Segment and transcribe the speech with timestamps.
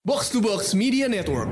[0.00, 1.44] Box to Box Media Network.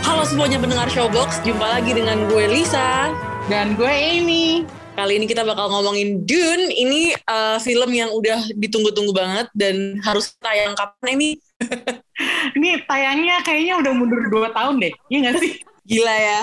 [0.00, 3.12] Halo semuanya pendengar Showbox, jumpa lagi dengan gue Lisa.
[3.52, 4.64] Dan gue Amy.
[4.96, 6.72] Kali ini kita bakal ngomongin Dune.
[6.72, 11.30] Ini uh, film yang udah ditunggu-tunggu banget dan harus tayang kapan ini?
[12.54, 14.92] Ini tayangnya kayaknya udah mundur 2 tahun deh.
[15.10, 15.52] Iya gak sih?
[15.90, 16.40] Gila ya.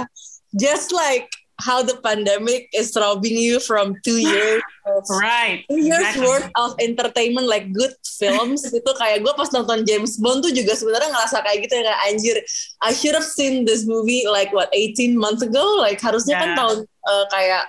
[0.56, 5.64] Just like how the pandemic is robbing you from two years of Right.
[5.72, 6.28] two years Exactly.
[6.28, 10.76] worth of entertainment like good films itu kayak gue pas nonton James Bond tuh juga
[10.76, 12.36] sebenarnya ngerasa kayak gitu ya kayak anjir
[12.84, 16.60] I should have seen this movie like what 18 months ago like harusnya kan Yeah.
[16.60, 17.64] tahun uh, kayak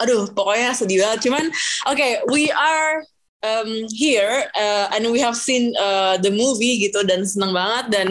[0.00, 1.44] aduh pokoknya sedih banget cuman
[1.88, 3.00] oke okay, we are
[3.42, 8.08] um, here uh, and we have seen uh, the movie gitu dan seneng banget dan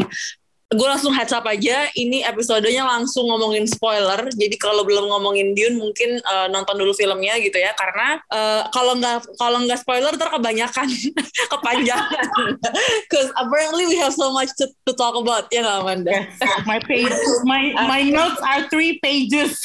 [0.69, 4.29] gue langsung heads up aja ini episodenya langsung ngomongin spoiler.
[4.29, 7.73] Jadi kalau belum ngomongin Dune mungkin uh, nonton dulu filmnya gitu ya.
[7.73, 10.85] Karena uh, kalau nggak kalau nggak spoiler ntar kebanyakan
[11.57, 12.25] kepanjangan.
[13.09, 15.49] Because apparently we have so much to, to talk about.
[15.49, 16.13] Ya nggak Amanda?
[16.13, 16.37] Yes.
[16.69, 17.17] My page,
[17.49, 19.57] my my notes are three pages.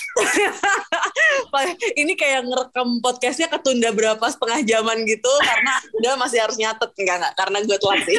[2.01, 6.97] ini kayak ngerekam podcastnya ketunda berapa setengah jaman gitu karena udah masih harus nyatet.
[6.97, 8.19] Enggak enggak karena gue telat sih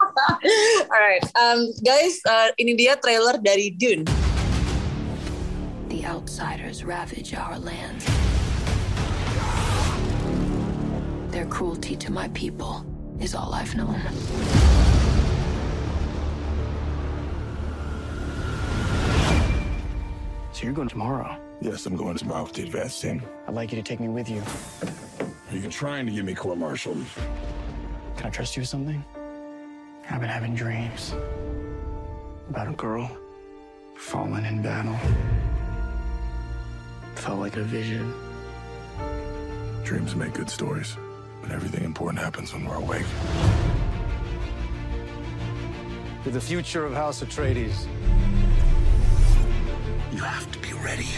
[0.92, 4.08] alright um, guys uh, ini dia trailer dari Dune
[5.90, 8.00] The outsiders ravage our land.
[11.32, 12.86] Their cruelty to my people
[13.18, 14.00] is all I've known.
[20.52, 21.36] So you're going tomorrow.
[21.60, 23.22] Yes, I'm going tomorrow with the advance team.
[23.48, 24.42] I'd like you to take me with you.
[25.50, 27.04] Are you trying to get me court-martialed.
[28.16, 29.04] Can I trust you with something?
[30.12, 31.14] I've been having dreams
[32.48, 33.08] about a girl
[33.96, 34.98] fallen in battle.
[37.14, 38.12] Felt like a vision.
[39.84, 40.96] Dreams make good stories,
[41.40, 43.06] but everything important happens when we're awake.
[46.24, 47.86] to the future of House Atreides.
[50.12, 51.08] You have to be ready.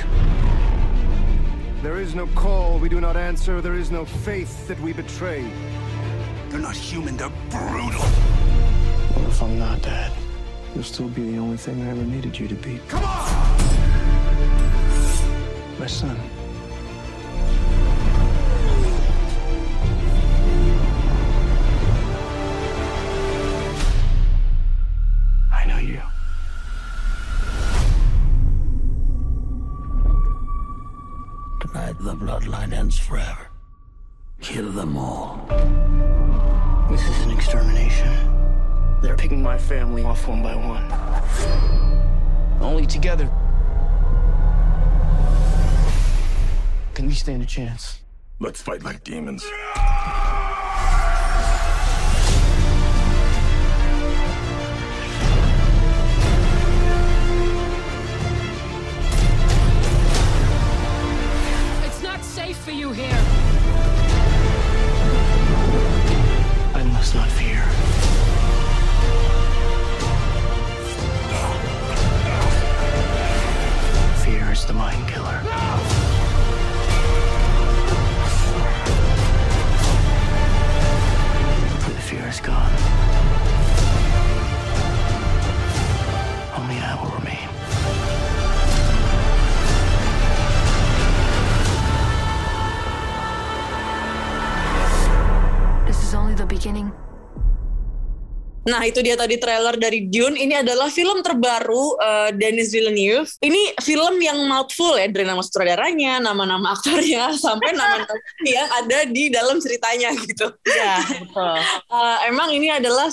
[1.83, 3.61] There is no call we do not answer.
[3.61, 5.51] There is no faith that we betray.
[6.51, 8.32] They're not human, they're brutal.
[9.33, 10.13] What if I'm not dead?
[10.75, 12.79] You'll still be the only thing I ever needed you to be.
[12.87, 13.59] Come on!
[15.79, 16.19] My son.
[25.51, 26.03] I know you.
[31.63, 33.49] Tonight, the bloodline ends forever.
[34.43, 35.47] Kill them all.
[36.91, 38.32] This is an extermination.
[39.03, 40.91] They're picking my family off one by one.
[42.63, 43.29] Only together
[46.95, 48.01] can we stand a chance.
[48.39, 49.45] Let's fight like demons.
[98.73, 100.33] Nah itu dia tadi trailer dari Dune.
[100.35, 103.29] Ini adalah film terbaru uh, Denis Villeneuve.
[103.45, 108.17] Ini film yang mouthful ya dari nama sutradaranya, nama-nama aktornya, sampai nama-nama
[108.49, 110.49] yang ada di dalam ceritanya gitu.
[110.65, 111.57] Ya, betul.
[111.93, 113.13] Uh, emang ini adalah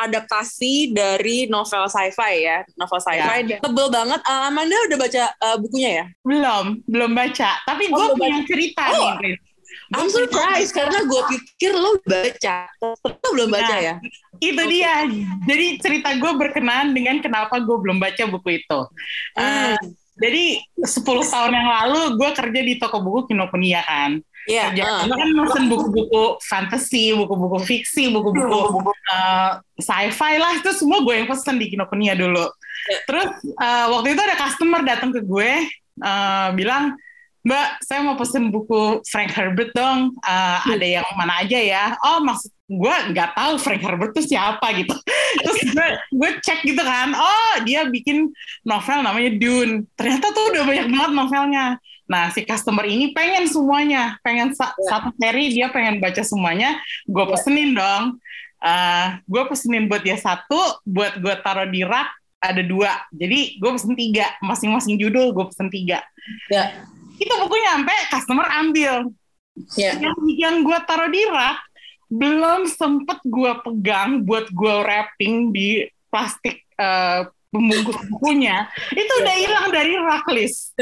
[0.00, 3.38] adaptasi dari novel sci-fi ya, novel sci-fi.
[3.44, 3.58] Ya.
[3.60, 4.24] Tebel banget.
[4.24, 6.04] Uh, Amanda udah baca uh, bukunya ya?
[6.24, 7.60] Belum, belum baca.
[7.68, 8.48] Tapi Oh, gue punya baca.
[8.48, 9.20] cerita Oh.
[9.20, 9.36] nih.
[9.92, 12.70] I'm surprised karena gue pikir lo baca.
[12.80, 13.94] Lo belum baca Nah, ya?
[14.40, 15.04] Itu dia.
[15.44, 18.80] Jadi cerita gue berkenaan dengan kenapa gue belum baca buku itu.
[19.36, 19.76] Hmm.
[19.76, 19.78] Uh,
[20.14, 24.22] jadi 10 tahun yang lalu gue kerja di toko buku Kinokuniya kan.
[24.44, 24.72] Iya.
[24.72, 25.00] Kerja, uh.
[25.08, 30.52] gue kan mesen buku-buku fantasy, buku-buku fiksi, buku-buku uh, sci-fi lah.
[30.60, 32.46] Itu semua gue yang pesen di Kinokuniya dulu.
[33.08, 35.50] Terus uh, waktu itu ada customer datang ke gue
[36.04, 36.94] uh, bilang,
[37.44, 40.16] Mbak, saya mau pesen buku Frank Herbert dong.
[40.24, 41.84] Uh, Ada yang mana aja ya?
[42.00, 44.96] Oh, maksud gue nggak tahu Frank Herbert tuh siapa gitu.
[45.44, 48.32] Terus gue gue cek gitu kan, oh dia bikin
[48.64, 49.84] novel namanya Dune.
[49.92, 51.66] Ternyata tuh udah banyak banget novelnya.
[52.08, 54.96] Nah si customer ini pengen semuanya, pengen sa Ya.
[54.96, 56.80] satu seri dia pengen baca semuanya.
[57.04, 58.16] Gue pesenin dong.
[58.64, 62.08] Uh, gue pesenin buat dia satu, buat gue taruh di rak
[62.40, 63.04] ada dua.
[63.12, 66.00] Jadi gue pesen tiga, masing-masing judul gue pesen tiga.
[66.48, 66.88] Ya.
[67.24, 69.08] Itu buku nyampe, customer ambil.
[69.80, 69.96] Ya.
[69.96, 71.58] Yang, yang gue taruh di rak
[72.12, 79.66] belum sempet gue pegang buat gue wrapping di plastik eh, pembungkus bukunya itu udah hilang
[79.70, 80.74] dari rak list.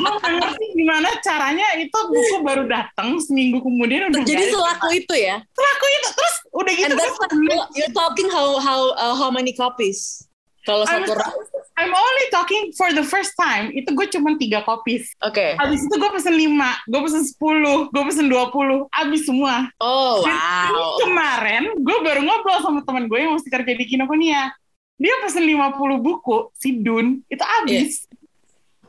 [0.00, 5.36] Nggak ngerti gimana caranya itu buku baru datang seminggu kemudian udah Jadi selaku itu ya.
[5.44, 7.36] selaku itu terus udah gitu And that's like,
[7.76, 10.24] you're talking how how uh, how many copies?
[10.64, 11.30] Kalau satu rak.
[11.76, 15.60] I'm only talking for the first time itu gue cuma tiga copies Oke.
[15.60, 19.68] Habis itu gue pesen 5, gue pesen 10, gue pesen 20, habis semua.
[19.76, 20.96] Oh, Dan wow.
[21.04, 24.56] kemarin gue baru ngobrol sama teman gue yang masih kerja di Kinokuniya.
[24.96, 28.08] Dia pesen 50 buku, si Dun, itu habis.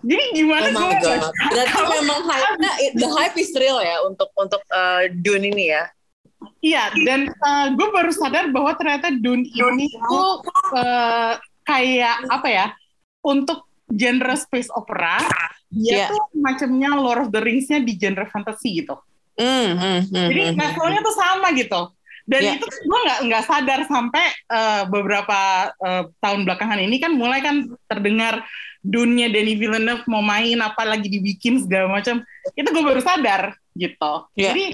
[0.07, 1.17] Jadi gimana Oh gue
[1.51, 5.91] Berarti memang hype-nya, the hype is real ya untuk untuk uh, Dune ini ya.
[6.61, 7.27] Iya, dan
[7.73, 10.45] gue baru sadar bahwa ternyata Dun ini tuh
[10.77, 11.33] eh,
[11.67, 12.65] kayak apa ya,
[13.19, 15.19] untuk genre space opera,
[15.67, 16.15] dia Iya.
[16.15, 18.95] tuh macamnya Lord of the Rings-nya di genre fantasy gitu.
[19.37, 20.59] Hmm, hmm, hmm, Jadi hmm, hmm.
[20.63, 21.81] levelnya tuh sama gitu.
[22.27, 22.53] Dan Iya.
[22.59, 25.39] itu gue nggak nggak sadar sampai eh, beberapa
[25.71, 28.43] eh, tahun belakangan ini kan mulai kan terdengar
[28.83, 32.23] dunia Denis Villeneuve mau main apa lagi dibikin segala macam.
[32.55, 34.13] Itu gue baru sadar gitu.
[34.35, 34.51] Iya.
[34.51, 34.65] Jadi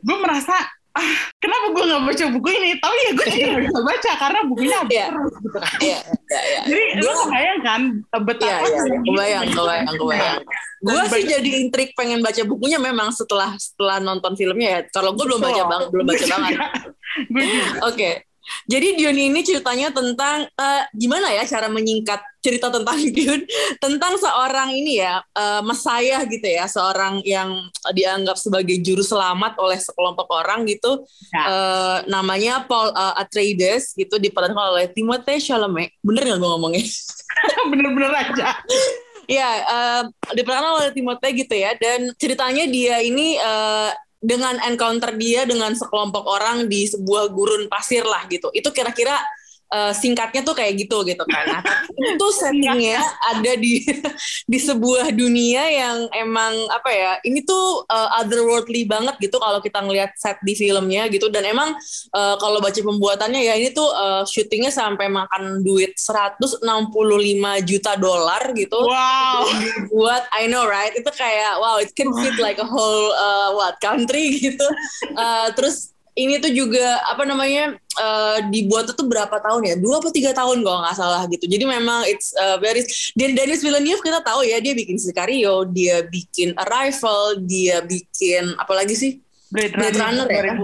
[0.00, 0.56] gue merasa
[0.92, 1.08] ah
[1.42, 2.70] kenapa gue nggak baca buku ini?
[2.76, 5.06] Tapi ya gue juga nggak bisa baca karena bukunya habis Iya.
[5.08, 5.72] terus gitu kan.
[5.80, 6.60] Iya, iya, iya.
[6.68, 7.80] Jadi lu Gua- kebayang kan
[8.20, 10.40] betapa iya, film ini kebayang, kebayang, kebayang.
[10.82, 14.80] Gue sih jadi intrik pengen baca bukunya memang setelah setelah nonton filmnya ya.
[14.90, 16.58] Kalau gue belum baca banget, belum baca banget.
[17.28, 17.44] Gue.
[17.84, 18.10] Oke.
[18.66, 23.46] Jadi Dune ini ceritanya tentang eh, gimana ya cara menyingkat cerita tentang Dune
[23.78, 27.62] tentang seorang ini ya eh, Messiah gitu ya, seorang yang
[27.94, 31.06] dianggap sebagai juru selamat oleh sekelompok orang gitu.
[31.30, 31.42] Ya.
[31.46, 35.94] Eh, namanya Paul eh, Atreides gitu diperankan oleh Timothée Chalamet.
[36.02, 36.84] Bener nggak gue ngomongnya?
[37.70, 38.58] Bener-bener aja.
[39.30, 40.02] Ya, eh,
[40.34, 41.78] diperankan oleh Timothée gitu ya.
[41.78, 43.90] Dan ceritanya dia ini eh,
[44.22, 48.54] dengan encounter dia dengan sekelompok orang di sebuah gurun pasir lah gitu.
[48.54, 49.18] Itu kira-kira
[49.72, 51.44] eh, singkatnya tuh kayak gitu gitu kan.
[51.48, 53.00] Nah, tapi itu settingnya
[53.32, 53.80] ada di
[54.52, 57.12] di sebuah dunia yang emang apa ya?
[57.24, 61.32] Ini tuh eh, otherworldly banget gitu kalau kita ngelihat set di filmnya gitu.
[61.32, 61.72] Dan emang
[62.12, 66.60] eh, kalau baca pembuatannya ya ini tuh eh, syutingnya sampai makan duit 165
[67.64, 69.46] juta dolar gitu Wow.
[69.88, 73.78] buat I know right itu kayak wow it can fit like a whole uh, what
[73.80, 74.64] country gitu
[75.12, 80.12] Uh, terus ini tuh juga apa namanya uh, dibuat itu berapa tahun ya dua atau
[80.12, 82.84] tiga tahun kalau nggak salah gitu jadi memang it's uh, very
[83.16, 88.72] dan Denis Villeneuve kita tahu ya dia bikin Sicario dia bikin Arrival dia bikin apa
[88.76, 89.12] lagi sih
[89.52, 90.56] Blade Blade Runner, Runner ya?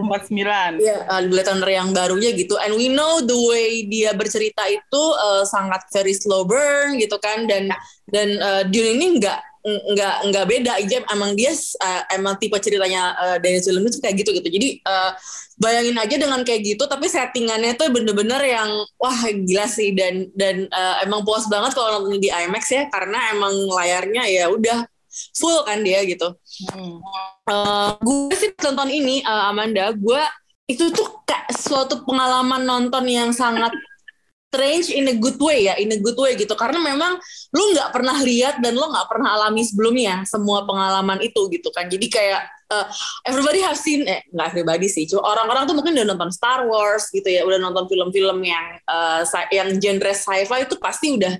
[0.80, 0.80] 2049.
[0.80, 2.56] Iya, uh, Blade Runner yang barunya gitu.
[2.56, 7.44] And we know the way dia bercerita itu uh, sangat very slow burn gitu kan
[7.44, 7.68] dan
[8.08, 10.72] dan uh, Dune ini nggak nggak nggak beda.
[10.78, 14.48] Aja emang dia uh, emang tipe ceritanya uh, Denis Villeneuve tuh kayak gitu gitu.
[14.48, 15.12] Jadi uh,
[15.58, 18.70] bayangin aja dengan kayak gitu tapi settingannya tuh bener-bener yang
[19.00, 19.94] wah gila sih.
[19.94, 24.46] Dan dan uh, emang puas banget kalau nonton di IMAX ya karena emang layarnya ya
[24.52, 24.86] udah
[25.34, 26.34] full kan dia gitu.
[26.70, 27.00] Hmm.
[27.48, 30.22] Eh, gue sih tonton ini eh, Amanda gue
[30.68, 33.72] itu tuh kayak suatu pengalaman nonton yang sangat
[34.48, 36.56] strange in a good way ya in a good way gitu.
[36.56, 37.20] Karena memang
[37.52, 41.86] lu nggak pernah lihat dan lu nggak pernah alami sebelumnya semua pengalaman itu gitu kan.
[41.92, 42.86] Jadi kayak eh,
[43.28, 45.04] everybody have seen eh nggak everybody sih.
[45.04, 48.66] Cuma orang-orang tuh mungkin udah nonton Star Wars gitu ya udah nonton film-film yang
[49.28, 51.36] sci- yang genre sci-fi itu pasti udah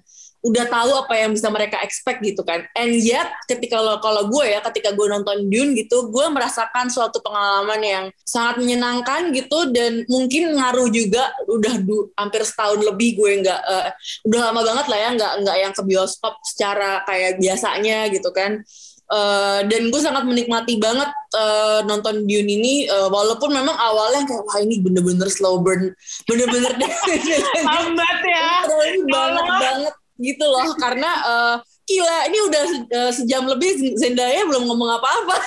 [0.49, 2.65] udah tahu apa yang bisa mereka expect gitu kan.
[2.73, 7.21] And yet ketika lo kalau gue ya ketika gue nonton Dune gitu, gue merasakan suatu
[7.21, 13.45] pengalaman yang sangat menyenangkan gitu dan mungkin ngaruh juga udah du, hampir setahun lebih gue
[13.45, 13.91] nggak eh,
[14.25, 18.65] udah lama banget lah ya nggak nggak yang ke bioskop secara kayak biasanya gitu kan.
[19.09, 24.45] Eh, dan gue sangat menikmati banget eh, nonton Dune ini eh, walaupun memang awalnya kayak
[24.45, 25.97] wah ini bener-bener slow burn
[26.29, 26.77] bener-bener
[27.73, 28.69] Lambat ya.
[29.09, 30.75] banget banget gitu loh.
[30.77, 31.57] Karena eh,
[31.89, 35.37] gila ini udah eh, sejam lebih Zendaya belum ngomong apa-apa.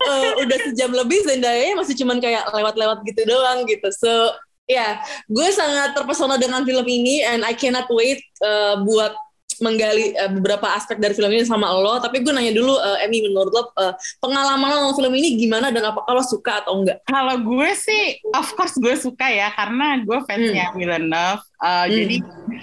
[0.00, 3.84] Eh, udah sejam lebih Zendaya masih cuman kayak lewat-lewat gitu doang gitu.
[3.92, 4.32] So
[4.64, 4.96] ya
[5.28, 9.12] gue sangat terpesona dengan film ini and I cannot wait eh, buat
[9.60, 12.00] menggali uh, beberapa aspek dari film ini sama lo.
[12.00, 15.68] Tapi gue nanya dulu, uh, Emmy menurut lo uh, pengalaman lo nonton film ini gimana
[15.68, 17.00] dan apakah lo suka atau enggak?
[17.04, 20.76] Kalau gue sih, of course gue suka ya karena gue fansnya Hmm.
[20.76, 21.42] Villeneuve.
[21.60, 21.92] Uh, Hmm.
[21.92, 22.16] Jadi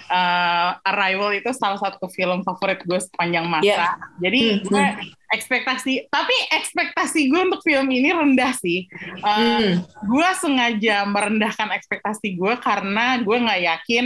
[0.09, 3.65] uh, Arrival itu salah satu film favorit gue sepanjang masa.
[3.65, 3.93] Yeah.
[4.19, 4.85] Jadi Hmm, gue
[5.27, 8.87] ekspektasi, tapi ekspektasi gue untuk film ini rendah sih.
[9.21, 9.73] Uh, Hmm.
[9.83, 14.05] gue sengaja merendahkan ekspektasi gue karena gue nggak yakin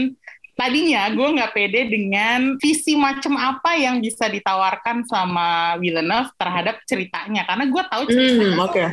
[0.54, 7.48] tadinya gue nggak pede dengan visi macam apa yang bisa ditawarkan sama Villeneuve terhadap ceritanya
[7.48, 8.86] karena gue tahu ceritanya Hmm, oke.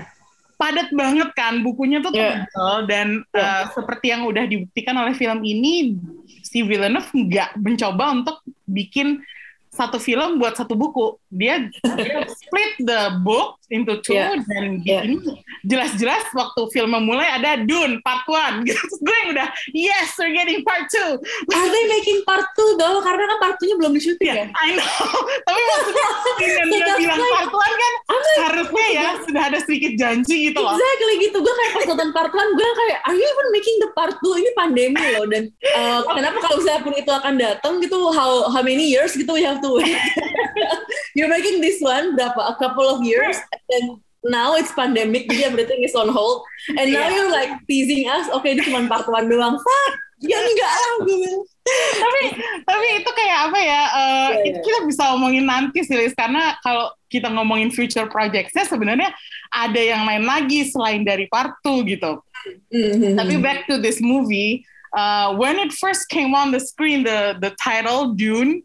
[0.58, 2.46] padat banget kan bukunya tuh Yeah.
[2.50, 3.42] tebal dan Yeah.
[3.44, 5.94] uh, seperti yang udah dibuktikan oleh film ini
[6.42, 9.22] si Villeneuve nggak mencoba untuk bikin
[9.68, 14.40] satu film buat satu buku dia, dia split the book into two Yeah.
[14.48, 15.02] dan di Yeah.
[15.04, 15.16] ini
[15.62, 20.32] jelas-jelas waktu film memulai ada Dune part one gitu Terus gue yang udah yes we're
[20.32, 22.98] getting part two Are they making part 2 though?
[23.00, 24.46] Karena kan part 2-nya belum di syuting ya ya.
[24.50, 24.88] I know
[25.48, 26.08] tapi maksudnya
[26.40, 27.92] dengan dia bilang like- part one kan
[28.38, 31.36] harusnya ya sudah ada sedikit janji gitu loh Exactly gitu.
[31.38, 34.40] Gue kayak pas nonton part 1, gue kayak, are you even making the part 2?
[34.40, 35.26] Ini pandemi loh.
[35.26, 39.28] Dan uh, kenapa kalau misalnya pun itu akan datang gitu, how how many years gitu
[39.34, 39.98] we have to wait.
[41.12, 42.38] You're making this one berapa?
[42.38, 43.36] A couple of years.
[43.68, 43.84] And then
[44.24, 46.42] now it's pandemic, jadi everything is on hold.
[46.74, 47.14] And now Yeah.
[47.14, 49.56] you're like teasing us, oke ini cuma part 1 doang.
[49.56, 49.92] Fuck!
[50.18, 51.42] Ya enggak lah gue bilang.
[52.00, 52.22] tapi
[52.64, 54.64] tapi itu kayak apa ya uh, Iya, itu iya.
[54.64, 59.12] kita bisa omongin nanti sih Liz karena kalau kita ngomongin future projects-nya sebenarnya
[59.52, 62.24] ada yang lain lagi selain dari part 2 gitu
[62.72, 63.20] Mhm.
[63.20, 64.64] tapi back to this movie
[64.96, 68.64] uh, when it first came on the screen the the title Dune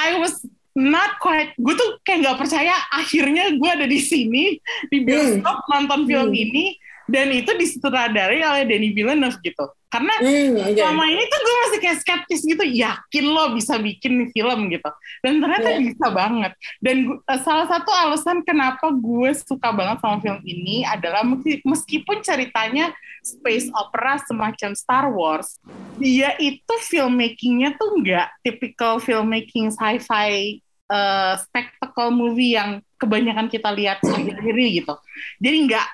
[0.00, 0.40] I was
[0.74, 1.52] not quite.
[1.54, 2.72] Gue tuh kayak nggak percaya.
[2.90, 6.36] Akhirnya gue ada di sini di bioskop nonton film Hmm.
[6.38, 6.66] ini.
[7.02, 9.66] Dan itu disutradarai oleh Denis Villeneuve gitu.
[9.90, 10.72] Karena Hmm, oke.
[10.72, 12.62] selama ini tuh gue masih kayak skeptis gitu.
[12.62, 14.88] Yakin lo bisa bikin film gitu.
[15.20, 15.82] Dan ternyata Iya.
[15.82, 16.52] bisa banget.
[16.78, 21.60] Dan gu- eh, salah satu alasan kenapa gue suka banget sama film ini adalah meski-
[21.60, 25.58] meskipun ceritanya space opera semacam Star Wars
[25.94, 30.58] dia itu filmmakingnya tuh nggak typical filmmaking sci-fi
[30.90, 34.94] eh, spectacle movie yang kebanyakan kita lihat ini gitu.
[35.42, 35.88] Jadi nggak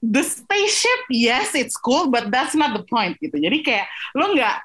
[0.00, 3.34] the spaceship yes it's cool but that's not the point gitu.
[3.38, 3.86] Jadi kayak
[4.18, 4.56] lo nggak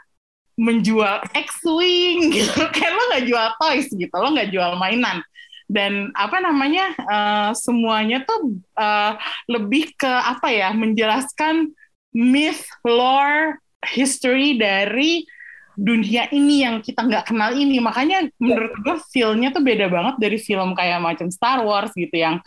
[0.55, 2.61] menjual X-wing gitu.
[2.71, 5.21] Kayak lo nggak jual toys gitu lo nggak jual mainan.
[5.65, 9.13] Dan apa namanya eh, semuanya tuh eh,
[9.49, 11.73] lebih ke apa ya menjelaskan
[12.15, 15.27] myth lore history dari
[15.75, 17.77] dunia ini yang kita nggak kenal ini.
[17.83, 22.39] Makanya menurut gue feel-nya tuh beda banget dari film kayak macam Star Wars gitu yang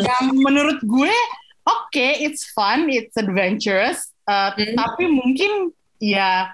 [0.00, 1.14] yang menurut gue
[1.68, 4.74] oke it's fun it's adventurous uh, Hmm.
[4.74, 5.70] tapi mungkin
[6.02, 6.52] ya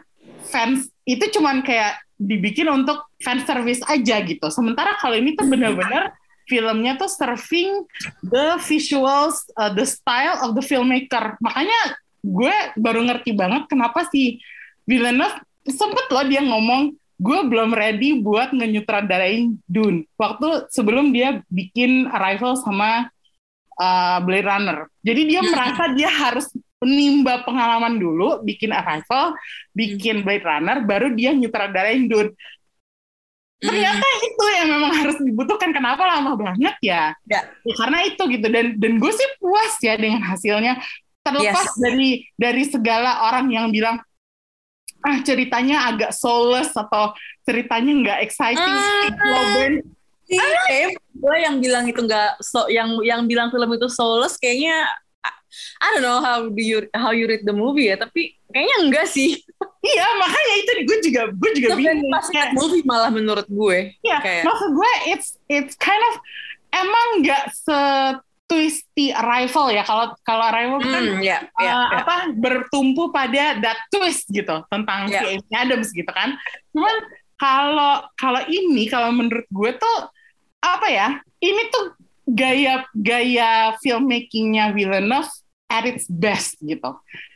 [0.49, 4.47] fans itu cuman kayak dibikin untuk fan service aja gitu.
[4.51, 6.15] Sementara kalau ini tuh benar-benar
[6.47, 7.87] filmnya tuh serving
[8.23, 11.35] the visuals uh, the style of the filmmaker.
[11.43, 14.39] Makanya gue baru ngerti banget kenapa si
[14.87, 15.35] Villeneuve
[15.67, 22.59] sempet loh dia ngomong gue belum ready buat ngenyutradarain Dune waktu sebelum dia bikin Arrival
[22.59, 23.07] sama
[23.79, 24.79] uh, Blade Runner.
[25.07, 26.51] Jadi dia merasa dia harus
[26.83, 29.39] menimba pengalaman dulu, bikin Arrival,
[29.71, 32.35] bikin Blade Runner, baru dia nyutradarain Dune.
[33.63, 35.71] Ternyata itu yang memang harus dibutuhkan.
[35.71, 37.15] Kenapa lama banget ya?
[37.23, 37.47] Ya.
[37.63, 38.47] Ya, karena itu gitu.
[38.51, 40.83] Dan dan gue sih puas ya dengan hasilnya.
[41.23, 41.79] Terlepas Yes.
[41.79, 44.03] dari dari segala orang yang bilang
[45.03, 47.11] ah ceritanya agak soulless atau
[47.43, 49.11] ceritanya nggak exciting, Ah.
[49.11, 49.75] slow burn.
[50.33, 54.87] Kayak gue yang bilang itu nggak so, yang yang bilang film itu soulless kayaknya
[55.83, 59.07] I- don't know how do you how you read the movie ya tapi kayaknya enggak
[59.07, 59.37] sih
[59.83, 62.09] Iya, makanya itu gue juga gue juga bingung.
[62.09, 66.15] pas Kayak- movie malah menurut gue Iya, kayak maksud gue it's it's kind of
[66.73, 67.77] emang nggak se
[68.53, 72.05] twisty arrival ya kalau kalau arrival kan hmm, ya, uh, ya, ya.
[72.05, 75.25] apa bertumpu pada that twist gitu tentang Ya.
[75.25, 76.37] si Amy Adams gitu kan.
[76.77, 76.97] Cuman
[77.41, 79.99] kalau kalau ini kalau menurut gue tuh
[80.61, 81.09] apa ya?
[81.41, 81.97] Ini tuh
[82.29, 85.33] gaya gaya filmmakingnya Villeneuve
[85.67, 86.93] at its best gitu.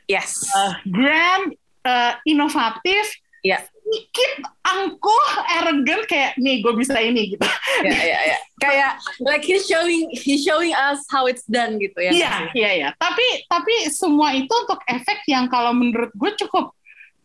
[0.06, 1.50] yes Uh, grand,
[1.82, 3.08] uh, inovatif,
[3.46, 3.58] Ya.
[3.62, 7.46] sedikit angkuh, arrogant kayak nih gue bisa ini gitu.
[7.86, 8.36] ya, ya, ya.
[8.58, 8.90] kayak
[9.22, 12.88] like he's showing he's showing us how it's done gitu ya Iya, iya, iya.
[12.98, 16.74] Tapi tapi semua itu untuk efek yang kalau menurut gue cukup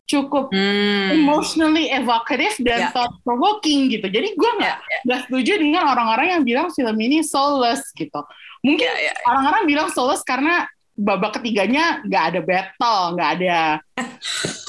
[0.06, 1.16] cukup Hmm.
[1.16, 2.90] emotionally evocative dan Ya.
[2.92, 4.06] thought provoking gitu.
[4.06, 5.00] Jadi gue nggak Ya, ya.
[5.08, 8.20] nggak setuju dengan orang-orang yang bilang film ini soulless gitu.
[8.62, 9.13] Mungkin Ya, ya.
[9.25, 10.68] orang-orang bilang soulless karena
[11.01, 13.58] babak ketiganya nggak ada battle, nggak ada,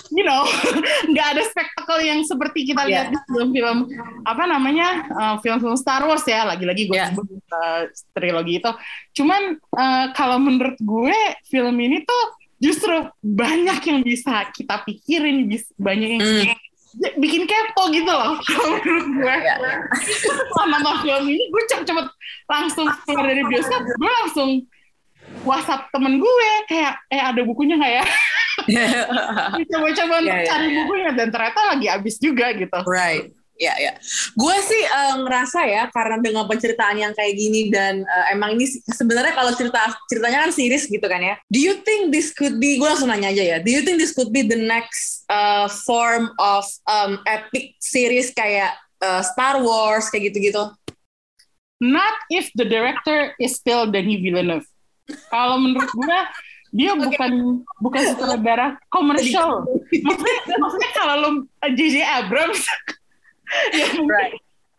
[0.08, 0.48] you know,
[1.12, 3.12] nggak ada spektakel yang seperti kita lihat Yeah.
[3.12, 3.78] di film-film
[4.24, 6.48] apa namanya uh, film-film Star Wars ya.
[6.48, 7.12] Lagi-lagi gue Yeah.
[7.12, 7.82] sebut uh,
[8.16, 8.70] trilogi itu.
[9.12, 12.24] Cuman uh, kalau menurut gue film ini tuh
[12.56, 16.22] justru banyak yang bisa kita pikirin, banyak yang
[16.92, 17.16] Hmm.
[17.16, 19.34] bikin kepo gitu loh kalau menurut gue.
[19.96, 22.06] Setelah nonton film ini gue cepet-cepet
[22.44, 24.50] langsung keluar dari bioskop, gue langsung
[25.42, 28.04] WhatsApp temen gue kayak eh ada bukunya nggak ya?
[29.72, 30.74] Coba-coba Ya, ya, cari ya.
[30.84, 32.78] bukunya dan ternyata lagi habis juga gitu.
[32.86, 33.32] Right.
[33.60, 33.94] Ya, ya.
[34.34, 38.66] Gue sih eh, ngerasa ya karena dengan penceritaan yang kayak gini dan eh, emang ini
[38.90, 39.78] sebenarnya kalau cerita
[40.10, 41.34] ceritanya kan series gitu kan ya.
[41.46, 42.80] Do you think this could be?
[42.80, 43.58] Gue langsung nanya aja ya.
[43.62, 48.74] Do you think this could be the next eh, form of um, epic series kayak
[48.98, 50.66] eh, Star Wars kayak gitu-gitu?
[51.82, 54.66] Not if the director is still Denis Villeneuve.
[55.28, 56.18] Kalau menurut gue
[56.72, 59.68] dia bukan bukan sutradara komersial.
[60.08, 61.28] Maksudnya, maksudnya kalau lo
[61.60, 62.00] J.J.
[62.00, 62.64] Abrams,
[63.76, 64.34] ya mungkin, Right.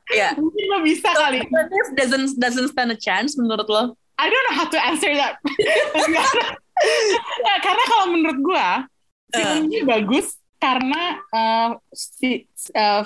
[0.10, 0.30] Ya.
[0.34, 1.46] mungkin lo bisa kali.
[1.46, 3.94] Villeneuve doesn't doesn't stand a chance menurut lo?
[4.18, 5.38] I don't know how to answer that.
[7.42, 8.86] Nah, karena kalau menurut gua
[9.30, 13.04] film ini bagus karena uh, si, uh,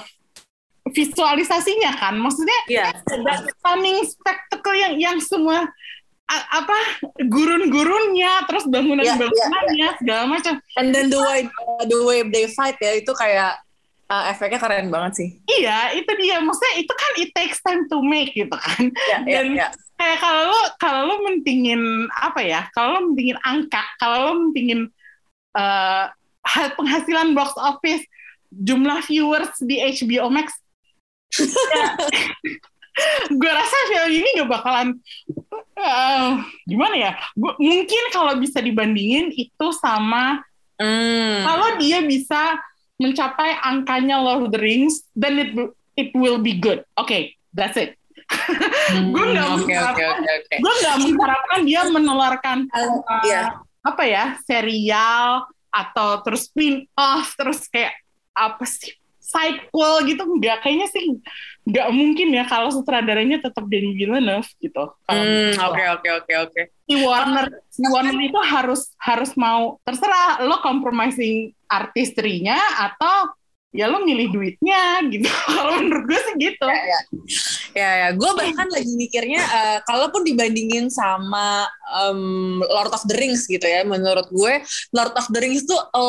[0.88, 2.92] visualisasinya kan, maksudnya Iya.
[2.96, 5.68] ada stunning spectacle yang yang semua
[6.28, 6.78] apa
[7.24, 10.60] gurun-gurunnya, terus bangunan-bangunannya segala macam.
[10.76, 11.48] And then the way
[11.88, 13.56] the way they fight ya itu kayak
[14.12, 15.30] eh, efeknya keren banget sih.
[15.48, 16.44] Iya, itu dia.
[16.44, 18.92] Maksudnya itu kan it takes time to make gitu kan.
[19.08, 19.68] Ya, ya, Dan ya.
[19.96, 21.82] kayak kalau lo kalau lo mentingin
[22.12, 24.92] apa ya kalau lo mentingin angka kalau lo mentingin
[25.56, 26.06] eh,
[26.44, 28.04] ha- penghasilan box office
[28.52, 30.56] jumlah viewers di HBO Max
[31.36, 31.88] ya,
[33.30, 34.88] gue rasa film ini gak bakalan
[35.74, 36.28] eh,
[36.64, 40.42] gimana ya Gua- mungkin kalau bisa dibandingin itu sama
[40.78, 41.42] Hmm.
[41.42, 42.54] kalau dia bisa
[42.96, 47.10] mencapai angkanya Lord of the Rings then it will- it will be good oke
[47.50, 47.98] that's it
[48.94, 50.56] gue nggak Hmm, Oke oke mengharapkan oke oke.
[50.60, 53.44] gue nggak mengharapkan dia menularkan Uh, uh, iya.
[53.82, 57.98] apa ya serial atau terus spin off terus kayak
[58.32, 58.94] apa sih
[59.28, 61.20] sequel gitu nggak kayaknya sih
[61.68, 64.84] nggak mungkin ya kalau sutradaranya tetap Denis Villeneuve gitu.
[65.04, 66.62] Hmm, oke oke oke oke.
[66.88, 73.36] si Warner si Warner itu harus harus mau terserah lo compromising artistrinya atau
[73.76, 75.28] ya lo milih duitnya gitu.
[75.60, 76.68] Kalau menurut gue sih gitu.
[77.76, 81.68] Ya ya, gue bahkan lagi mikirnya eh, kalaupun dibandingin sama
[82.08, 84.54] em, Lord of the Rings gitu ya, menurut gue
[84.96, 86.04] Lord of the Rings tuh a,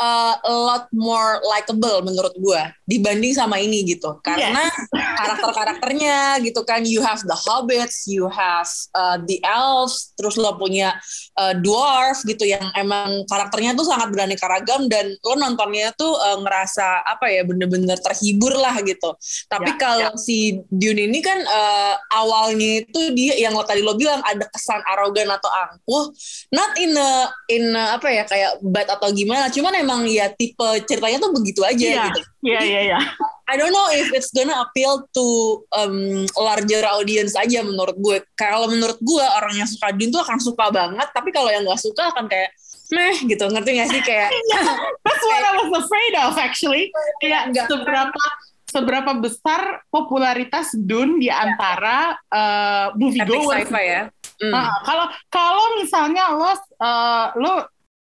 [0.00, 4.16] a- a lot more likable menurut gue dibanding sama ini gitu.
[4.24, 4.66] Karena
[5.20, 10.96] karakter-karakternya gitu kan, you have the hobbits, you have uh, the elves, terus lo punya
[11.36, 16.38] uh, dwarf gitu yang emang karakternya tuh sangat beraneka ragam dan lo nontonnya tuh uh,
[16.40, 19.14] ngerasa apa ya bener-bener terhibur lah gitu.
[19.46, 23.94] Tapi Ya, kalau si Dune ini kan uh, awalnya itu dia yang lo tadi lo
[23.94, 26.10] bilang ada kesan arogan atau angkuh,
[26.54, 27.10] not in a,
[27.50, 31.60] in a, apa ya kayak bad atau gimana, cuman emang ya tipe ceritanya tuh begitu
[31.62, 32.20] aja Iya, gitu.
[32.46, 32.98] iya iya iya
[33.50, 35.26] I don't know if it's gonna appeal to
[35.74, 38.22] um, larger audience aja menurut gue.
[38.38, 41.82] Kalau menurut gue orang yang suka Dune tuh akan suka banget, tapi kalau yang nggak
[41.82, 42.54] suka akan kayak
[42.94, 44.30] meh gitu, ngerti gak sih kayak
[45.02, 46.94] That's what I was afraid of actually.
[47.18, 47.66] Kayak Nggak.
[47.74, 48.22] seberapa
[48.70, 53.66] seberapa besar popularitas Dune di antara uh, movie epic goers.
[53.66, 54.02] sci-fi ya.
[54.38, 54.52] Hmm.
[54.54, 57.66] Nah, kalau kalau misalnya lo uh, lo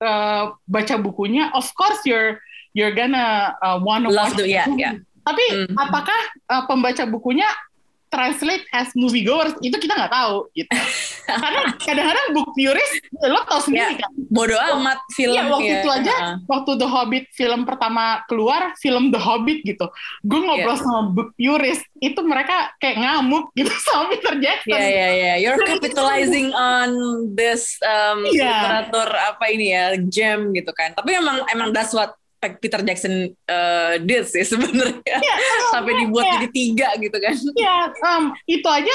[0.03, 2.43] uh, baca bukunya, of course you're
[2.75, 4.67] you're gonna uh, wanna Love watch the ya.
[4.67, 5.01] movie.
[5.23, 5.79] Tapi Hmm.
[5.79, 7.47] apakah uh, pembaca bukunya
[8.13, 10.69] translate as movie goers itu kita nggak tahu gitu.
[11.25, 14.11] Karena kadang-kadang book purist lo tau sendiri Ya, kan.
[14.29, 15.81] Bodoh amat film Iya waktu ya.
[15.81, 16.37] itu aja Heeh.
[16.45, 19.87] waktu The Hobbit film pertama keluar film The Hobbit gitu
[20.23, 20.83] gue ngobrol Iya.
[20.83, 25.61] sama book purist itu mereka kayak ngamuk gitu sama Peter Jackson Ya ya ya, you're
[25.63, 26.91] capitalizing on
[27.33, 28.45] this um, Iya.
[28.45, 30.93] literatur apa ini ya, gem gitu kan.
[30.93, 33.15] Tapi emang emang that's what Peter Jackson
[33.47, 35.17] uh, did sih sebenarnya.
[35.73, 36.35] Sampai dibuat Iya.
[36.37, 37.35] jadi tiga gitu kan.
[37.55, 38.95] Iya, em, itu aja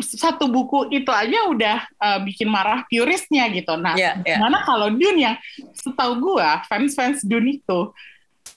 [0.00, 3.76] satu buku itu aja udah eh, bikin marah puristnya gitu.
[3.76, 4.38] Nah, Iya, iya.
[4.38, 5.36] mana kalau Dune yang
[5.76, 7.80] setahu gua fans-fans Dune itu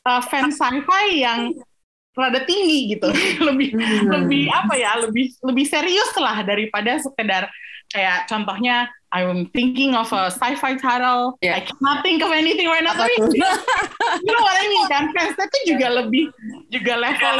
[0.01, 1.51] eh, fans sci-fi yang
[2.15, 3.11] rada tinggi gitu,
[3.47, 4.07] lebih Hmm.
[4.07, 7.51] lebih apa ya, lebih lebih serius lah daripada sekedar
[7.91, 11.55] kayak contohnya I'm thinking of a sci-fi title, Iya.
[11.55, 12.91] I cannot think of anything right now.
[12.91, 15.07] Tapi you know what I mean kan?
[15.15, 16.35] Fansnya itu juga lebih
[16.67, 17.35] juga level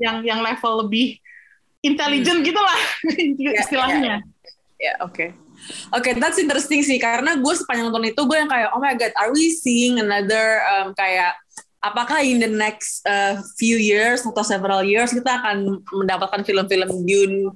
[0.00, 1.20] yang yang level lebih
[1.84, 2.80] intelijen gitu lah
[3.60, 4.24] istilahnya.
[4.80, 5.36] Ya oke.
[5.92, 9.12] Oke, that's interesting sih karena gue sepanjang nonton itu gue yang kayak oh my god,
[9.20, 11.36] are we seeing another um, kayak
[11.84, 17.52] apakah in the next uh, few years atau several years kita akan mendapatkan film-film Dune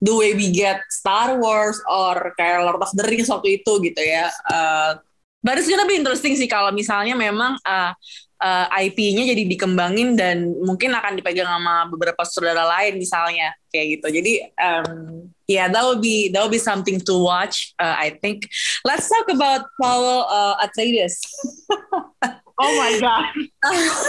[0.00, 4.02] the way we get Star Wars or kayak Lord of the Rings waktu itu gitu
[4.02, 4.30] ya.
[4.48, 4.98] Uh,
[5.42, 7.92] but it's gonna be interesting sih kalau misalnya memang uh,
[8.44, 14.06] uh, IP-nya jadi dikembangin dan mungkin akan dipegang sama beberapa saudara lain misalnya kayak gitu.
[14.20, 17.72] Jadi um, yeah, that would be that would be something to watch.
[17.80, 18.48] Uh, I think.
[18.84, 21.20] Let's talk about Paul uh, Atreides.
[22.54, 23.34] Oh my god.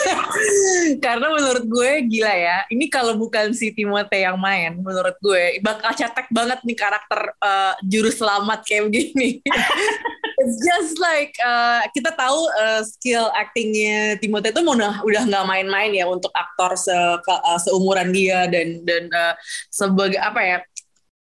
[1.05, 2.57] Karena menurut gue gila ya.
[2.69, 7.73] Ini kalau bukan si Timothée yang main, menurut gue bakal cetek banget nih karakter uh,
[7.81, 9.41] juru selamat kayak begini.
[10.45, 15.89] It's just like uh, kita tahu uh, skill actingnya Timothée itu udah udah nggak main-main
[15.97, 19.33] ya untuk aktor se uh, seumuran dia dan dan uh,
[19.73, 20.59] sebagai apa ya?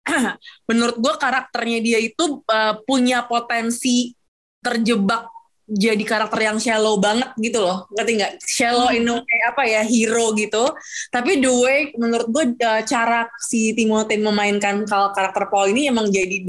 [0.70, 4.16] menurut gue karakternya dia itu uh, punya potensi
[4.64, 5.28] terjebak
[5.70, 7.86] jadi karakter yang shallow banget gitu loh.
[7.94, 8.32] Ngerti nggak?
[8.42, 10.66] Shallow in a way apa ya hero gitu.
[11.14, 16.42] Tapi the way menurut gue uh, cara si Timothy memainkan karakter Paul ini emang jadi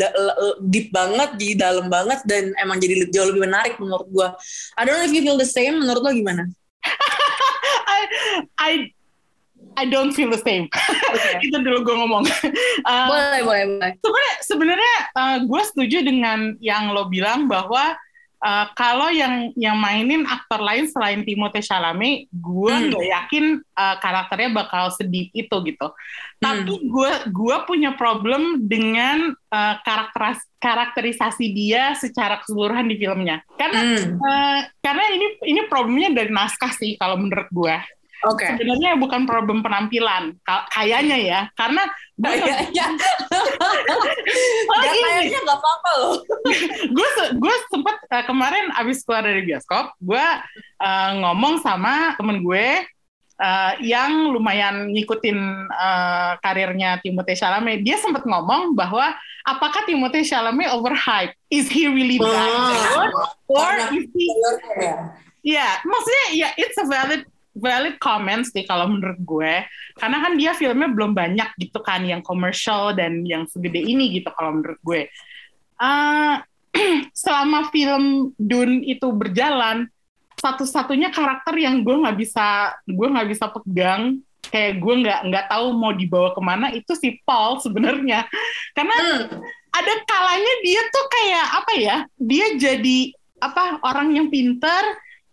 [0.66, 4.28] deep banget jadi dalam banget dan emang jadi jauh lebih menarik menurut gue
[4.78, 6.50] I don't know if you feel the same menurut lo gimana?
[7.94, 8.00] I
[8.58, 8.72] I
[9.78, 10.68] I don't feel the same.
[11.46, 12.26] itu dulu gue ngomong.
[12.84, 13.92] Uh, boleh boleh boleh.
[14.02, 17.96] sebenarnya sebenarnya uh, gue setuju dengan yang lo bilang bahwa
[18.42, 22.90] uh, kalau yang yang mainin aktor lain selain Timothée Chalamet, gue Hmm.
[22.90, 23.46] nggak yakin
[23.78, 25.88] uh, karakternya bakal sedih itu gitu.
[26.42, 33.46] Tapi gue gue punya problem dengan uh, karakter karakterisasi dia secara keseluruhan di filmnya.
[33.58, 34.18] Karena Hmm.
[34.18, 37.78] uh, karena ini ini problemnya dari naskah sih kalau menurut gue.
[38.28, 38.46] Oke.
[38.46, 41.42] Sebenarnya bukan problem penampilan, Ka- kayaknya ya.
[41.58, 42.86] Karena kayaknya.
[44.72, 46.16] Oh, ya kayaknya nggak apa-apa loh.
[46.96, 50.26] Gue gue sempet uh, kemarin abis keluar dari bioskop gue
[50.80, 52.68] uh, ngomong sama temen gue
[53.42, 57.82] uh, yang lumayan ngikutin uh, karirnya Timothée Chalamet.
[57.84, 59.12] Dia sempet ngomong bahwa
[59.44, 61.36] apakah Timothée Chalamet overhyped?
[61.50, 63.12] Is he really that good?
[63.52, 64.28] Or Karena- is he
[65.44, 65.68] ya?
[65.84, 69.54] Maksudnya ya it's a valid valid comment sih kalau menurut gue.
[70.00, 74.32] Karena kan dia filmnya belum banyak gitu kan yang komersial dan yang segede ini gitu
[74.32, 75.02] kalau menurut gue.
[75.76, 76.44] Ah,
[77.18, 79.88] selama film Dune itu berjalan
[80.40, 84.18] satu-satunya karakter yang gue nggak bisa gue nggak bisa pegang
[84.50, 88.26] kayak gue nggak nggak tahu mau dibawa ke mana itu si Paul sebenarnya.
[88.78, 89.28] Karena Hmm.
[89.72, 93.00] ada kalanya dia tuh kayak apa ya dia jadi
[93.40, 94.84] apa orang yang pinter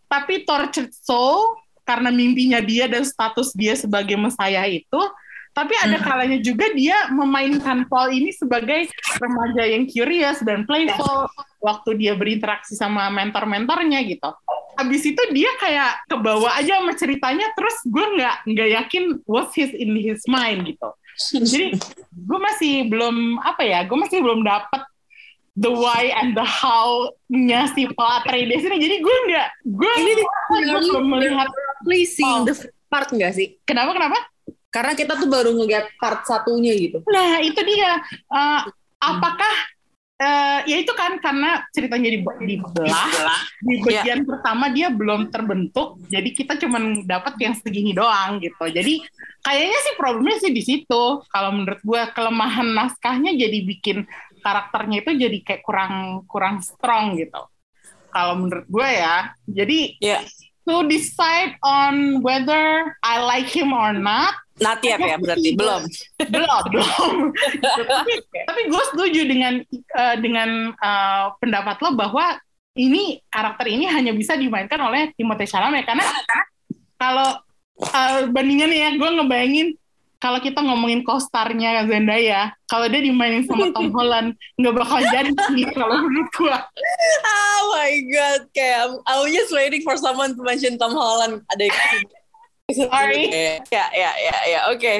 [0.08, 5.00] tapi tortured soul karena mimpinya dia dan status dia sebagai mesayah itu
[5.58, 8.86] tapi ada kalanya juga dia memainkan Paul ini sebagai
[9.18, 11.26] remaja yang curious dan playful
[11.58, 14.30] waktu dia berinteraksi sama mentor-mentornya gitu.
[14.78, 19.74] Habis itu dia kayak kebawa aja sama ceritanya, terus gue nggak nggak yakin what's his
[19.74, 20.94] in his mind gitu.
[21.34, 21.74] Jadi
[22.14, 24.86] gue masih belum apa ya, gue masih belum dapet
[25.58, 28.78] the why and the how-nya si Paul Atreides ini.
[28.78, 32.46] Jadi gue nggak, gue ini gue belum melihat pleasing Oh.
[32.46, 32.54] the
[32.88, 34.18] part nggak sih kenapa kenapa.
[34.68, 38.00] karena kita tuh baru ngeliat part satunya gitu Nah, itu dia.
[38.28, 38.60] Eh,
[39.00, 39.54] apakah
[40.18, 43.08] eh, ya itu kan karena ceritanya di dibelah
[43.62, 48.66] di bagian pertama dia belum terbentuk, jadi kita cuman dapat yang segini doang gitu.
[48.66, 49.00] Jadi
[49.40, 51.02] kayaknya sih problemnya sih di situ.
[51.24, 54.04] Kalau menurut gue kelemahan naskahnya jadi bikin
[54.42, 55.94] karakternya itu jadi kayak kurang
[56.26, 57.40] kurang strong gitu.
[58.08, 60.18] Kalau menurut gue ya, jadi ya
[60.68, 65.82] to decide on whether I like him or not, not yet ya berarti belum.
[66.28, 67.12] belum belum.
[67.88, 68.12] Tapi,
[68.44, 72.36] tapi gue setuju dengan eh, dengan eh, pendapat lo bahwa
[72.78, 75.88] ini karakter ini hanya bisa dimainkan oleh Timothée Chalamet.
[75.88, 76.04] Karena
[77.00, 77.40] kalau
[77.80, 79.68] eh, bandingannya ya gue ngebayangin
[80.18, 85.64] kalau kita ngomongin co-starnya Zendaya kalau dia dimainin sama Tom Holland nggak bakal jadi sih
[85.70, 86.56] kalau menurut gue
[87.22, 91.46] oh my god kayak I'm, I'm just waiting for someone to mention Tom Holland.
[91.54, 91.78] Ada yang
[92.68, 93.32] Sorry.
[93.72, 94.94] ya ya ya ya oke.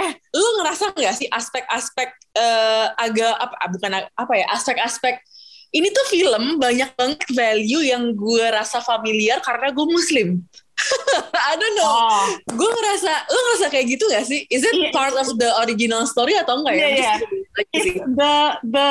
[0.00, 5.20] Eh lu ngerasa nggak sih aspek-aspek eh, agak apa ah, bukan apa ya aspek-aspek
[5.70, 10.28] ini tuh film banyak banget value yang gue rasa familiar karena gue muslim
[11.50, 14.90] I don't know oh gue ngerasa lu ngerasa kayak gitu gak sih is it Iya.
[14.90, 17.14] part of the original story atau enggak ya Iya, iya.
[17.70, 18.90] It's the the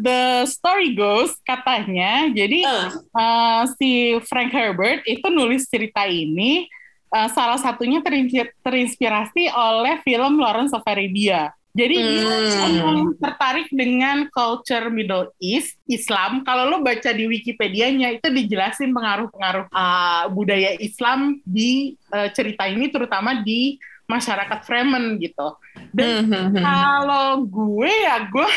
[0.00, 3.90] the story goes katanya jadi Eh, uh, si
[4.24, 6.68] Frank Herbert itu nulis cerita ini
[7.10, 11.50] uh, salah satunya terinspir- terinspirasi oleh film Lawrence of Arabia.
[11.74, 13.18] Jadi dia Hmm.
[13.18, 16.46] tertarik dengan culture Middle East, Islam.
[16.46, 22.94] Kalau lo baca di Wikipedia-nya itu dijelasin pengaruh-pengaruh uh, budaya Islam di uh, cerita ini,
[22.94, 25.58] terutama di masyarakat Fremen gitu.
[25.90, 28.48] Dan Hmm, kalau gue ya gue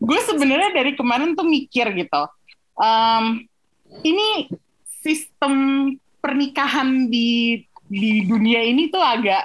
[0.00, 2.22] gue sebenarnya dari kemarin tuh mikir gitu.
[2.80, 3.44] Em,
[4.00, 4.48] ini
[5.04, 5.52] sistem
[6.24, 9.44] pernikahan di di dunia ini tuh agak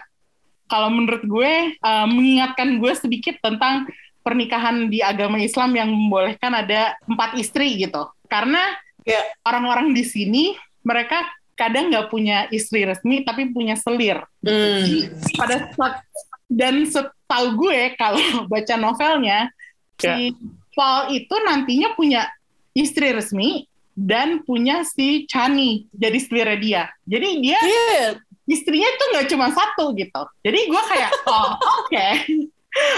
[0.70, 3.90] kalau menurut gue eh, mengingatkan gue sedikit tentang
[4.22, 8.06] pernikahan di agama Islam yang membolehkan ada empat istri gitu.
[8.30, 8.62] Karena
[9.02, 9.24] Ya.
[9.42, 10.54] orang-orang di sini
[10.86, 11.24] mereka
[11.56, 15.10] kadang nggak punya istri resmi tapi punya selir Hmm.
[15.34, 16.04] pada saat
[16.46, 19.50] dan setahu gue kalau baca novelnya
[19.98, 20.36] si
[20.72, 22.28] Paul itu nantinya punya
[22.72, 26.84] istri resmi dan punya si Chani jadi setirnya dia.
[27.04, 28.14] Jadi dia Shit.
[28.50, 30.22] Istrinya tuh nggak cuma satu gitu.
[30.42, 31.54] Jadi gue kayak oh
[31.86, 32.08] oke,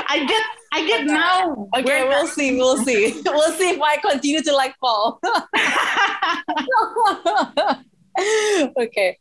[0.07, 1.67] I get I get now.
[1.75, 3.19] Okay, Where- we'll see, we'll see.
[3.27, 5.19] We'll see if I continue to like Paul.
[8.79, 9.19] okay.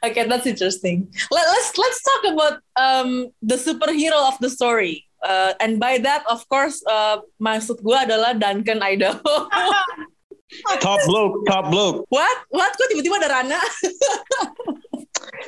[0.00, 1.12] Okay, that's interesting.
[1.28, 5.04] Let, let's let's talk about um, the superhero of the story.
[5.20, 9.52] Uh, and by that, of course, uh, maksud gue adalah Duncan Idaho.
[10.80, 12.06] Top bloke, top bloke.
[12.08, 12.38] What?
[12.54, 12.70] What?
[12.78, 13.58] Kok tiba-tiba ada Rana?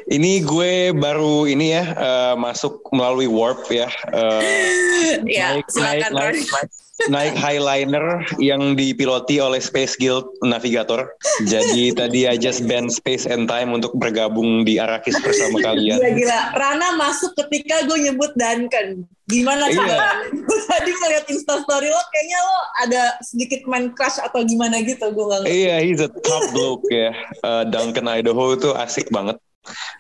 [0.08, 3.88] Ini gue baru ini ya eh, masuk melalui warp ya.
[4.10, 6.12] Eh, ya, naik, silakan.
[6.16, 6.66] naik, Ron.
[7.06, 8.06] naik Highliner
[8.42, 11.12] yang dipiloti oleh Space Guild Navigator.
[11.46, 16.00] Jadi tadi I just band Space and Time untuk bergabung di Arrakis bersama kalian.
[16.00, 16.40] Gila-gila.
[16.56, 19.06] Rana masuk ketika gue nyebut Duncan.
[19.28, 19.76] Gimana Iya.
[19.76, 19.96] coba?
[20.32, 25.04] Gue tadi ngeliat instastory lo, kayaknya lo ada sedikit main crush atau gimana gitu.
[25.12, 25.52] Gue gak ngerti.
[25.54, 27.12] Iya, he's a top bloke ya.
[27.44, 29.36] Eh, Duncan Idaho itu asik banget.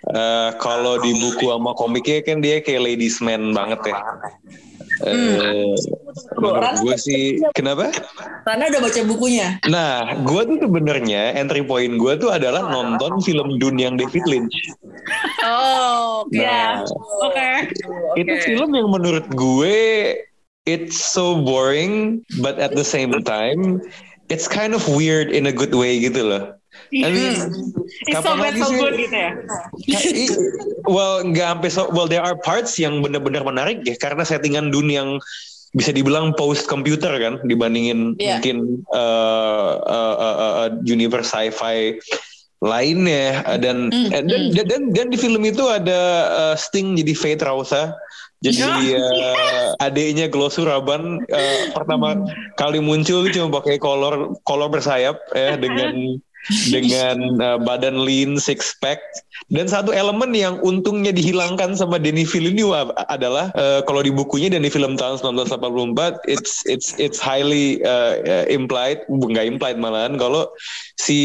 [0.08, 3.98] Eh, kalau di buku sama komiknya kan dia kayak ladies man banget ya.
[5.06, 5.78] Eh,
[6.42, 7.94] menurut gue sih, kenapa?
[8.42, 9.62] Rana udah baca bukunya.
[9.70, 14.58] Nah, gue tuh sebenarnya entry point gue tuh adalah nonton film Dune yang David Lynch.
[15.46, 16.34] Oh, oke.
[16.34, 16.82] Nah,
[17.22, 17.50] Oke.
[18.18, 19.78] itu film yang menurut gue
[20.66, 23.78] it's so boring, but at the same time
[24.28, 26.57] it's kind of weird in a good way gitu loh.
[26.92, 27.34] I mean,
[28.08, 29.30] It's so bad so good gitu ya.
[30.84, 31.82] Well, nggak sampai so.
[31.92, 35.08] Well, there are parts yang benar-benar menarik ya karena settingan Dune yang
[35.76, 38.40] bisa dibilang post computer kan dibandingin Iya.
[38.40, 38.56] mungkin
[38.88, 42.00] uh, uh, uh, uh, uh, universe sci-fi
[42.58, 43.44] lainnya.
[43.60, 46.00] Dan, Mm, dan, dan dan dan di film itu ada
[46.32, 47.92] uh, Sting jadi Fate Rausa
[48.38, 48.64] jadi
[49.02, 52.22] uh, adiknya Glosur Raban uh, pertama
[52.54, 56.16] kali muncul cuma pakai kolor kolor bersayap ya dengan
[56.72, 59.00] dengan uh, badan lean six pack.
[59.48, 64.66] Dan satu elemen yang untungnya dihilangkan sama Denis Villeneuve adalah uh, kalau di bukunya dan
[64.66, 70.50] di film tahun 1984 it's it's it's highly uh, uh, implied nggak implied malahan kalau
[70.98, 71.18] si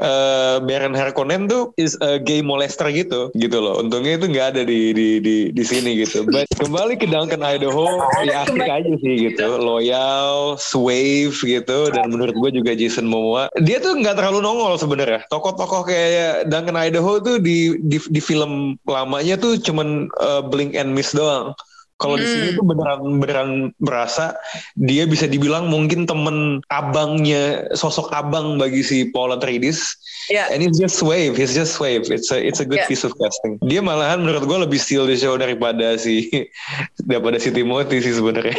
[0.00, 3.78] uh, Baron Harkonnen tuh is a gay molester gitu gitu loh.
[3.78, 6.24] Untungnya itu nggak ada di di di di sini gitu.
[6.26, 7.86] But kembali ke Duncan Idaho
[8.24, 9.46] ya asik aja sih gitu.
[9.60, 13.52] Loyal swave gitu dan menurut gue juga Jason Momoa.
[13.60, 18.76] Dia tuh nggak terlalu nongol sebenarnya tokoh-tokoh kayak Duncan Idaho tuh di di, di film
[18.84, 21.56] lamanya tuh cuman uh, blink and miss doang
[21.96, 24.34] kalau di sini tuh beneran beneran berasa
[24.74, 29.96] dia bisa dibilang mungkin temen abangnya sosok abang bagi si Paul Atreides
[30.30, 30.46] Ya.
[30.54, 32.86] and it's just wave it's just wave it's a it's a good Yeah.
[32.86, 36.30] piece of casting dia malahan menurut gue lebih steal the show daripada si
[37.10, 38.54] daripada si Timothy sih sebenarnya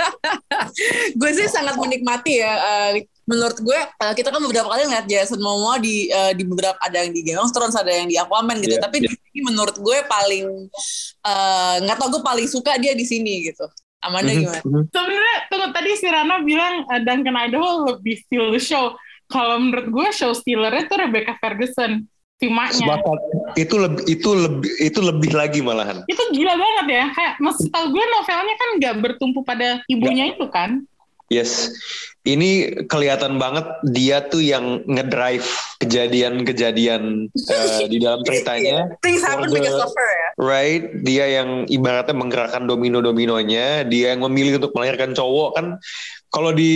[1.20, 2.52] gue sih sangat menikmati ya.
[2.92, 6.80] eh, menurut gue eh, kita kan beberapa kali ngeliat Jason Momoa di eh, di beberapa
[6.80, 8.80] ada yang di Game of Thrones, ada yang di Aquaman gitu.
[8.80, 10.44] Iya, Tapi di sini menurut gue paling
[11.22, 13.68] eh, nggak tau gue paling suka dia di sini gitu.
[13.98, 14.62] Amanda Mhm, gimana?
[14.62, 14.82] mhm.
[14.88, 18.94] Sebenarnya tunggu tadi si Rana bilang uh, Duncan Idaho lebih steal the show.
[19.26, 22.06] Kalau menurut gue show stealernya tuh Rebecca Ferguson,
[22.38, 22.94] si maknya.
[22.94, 23.18] Sepakat.
[23.58, 27.04] itu lebih itu lebih itu lebih lagi malahan Itu gila banget ya.
[27.10, 30.86] Kayak maksud tau gue novelnya kan nggak bertumpu pada ibunya itu kan.
[31.28, 31.76] Yes,
[32.24, 35.44] ini kelihatan banget dia tuh yang ngedrive
[35.78, 40.28] kejadian-kejadian eh, di dalam ceritanya, Things happen the- because of her ya.
[40.40, 40.82] right?
[41.04, 45.66] Dia yang ibaratnya menggerakkan domino-dominonya, dia yang memilih untuk melahirkan cowok kan.
[46.28, 46.72] Kalau di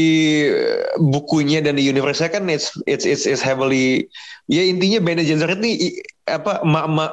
[0.48, 4.08] eh, bukunya dan di universe kan it's it's it's, it's heavily
[4.48, 7.12] ya intinya Bene Gesserit ini i- apa emak-emak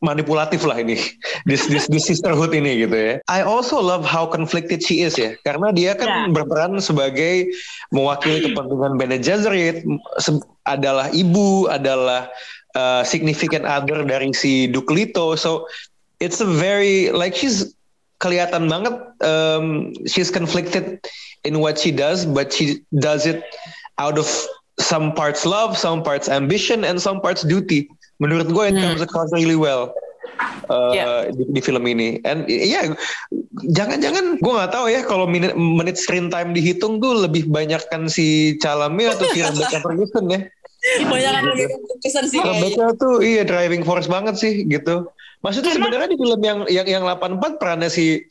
[0.00, 0.96] manipulatif lah ini
[1.44, 3.14] this, this this sisterhood ini gitu ya.
[3.28, 6.20] I also love how conflicted she is ya karena dia kan Ya.
[6.32, 7.52] berperan sebagai
[7.92, 9.84] mewakili kepentingan Bene Gesserit
[10.16, 12.32] se- adalah ibu adalah
[12.74, 15.68] uh, significant other dari si Duke Leto so
[16.18, 17.76] it's a very like she's
[18.20, 21.00] kelihatan banget um, she's conflicted
[21.44, 23.40] in what she does, but she does it
[23.96, 24.28] out of
[24.76, 27.88] some parts love, some parts ambition, and some parts duty.
[28.20, 28.84] Menurut gue it Hmm.
[28.86, 29.90] comes across really well.
[30.70, 31.28] uh, Yeah.
[31.28, 32.88] di, di film ini, and ya
[33.68, 38.06] jangan-jangan gue nggak tahu ya kalau menit, menit screen time dihitung tuh lebih banyak kan
[38.06, 40.40] si Calame atau si Rebecca Ferguson ya.
[41.02, 42.38] Banyak lagi keputusan sih.
[42.40, 45.10] Rebecca tuh iya driving force banget sih gitu.
[45.40, 48.24] Maksudnya sebenarnya di film yang yang yang 84 perannya si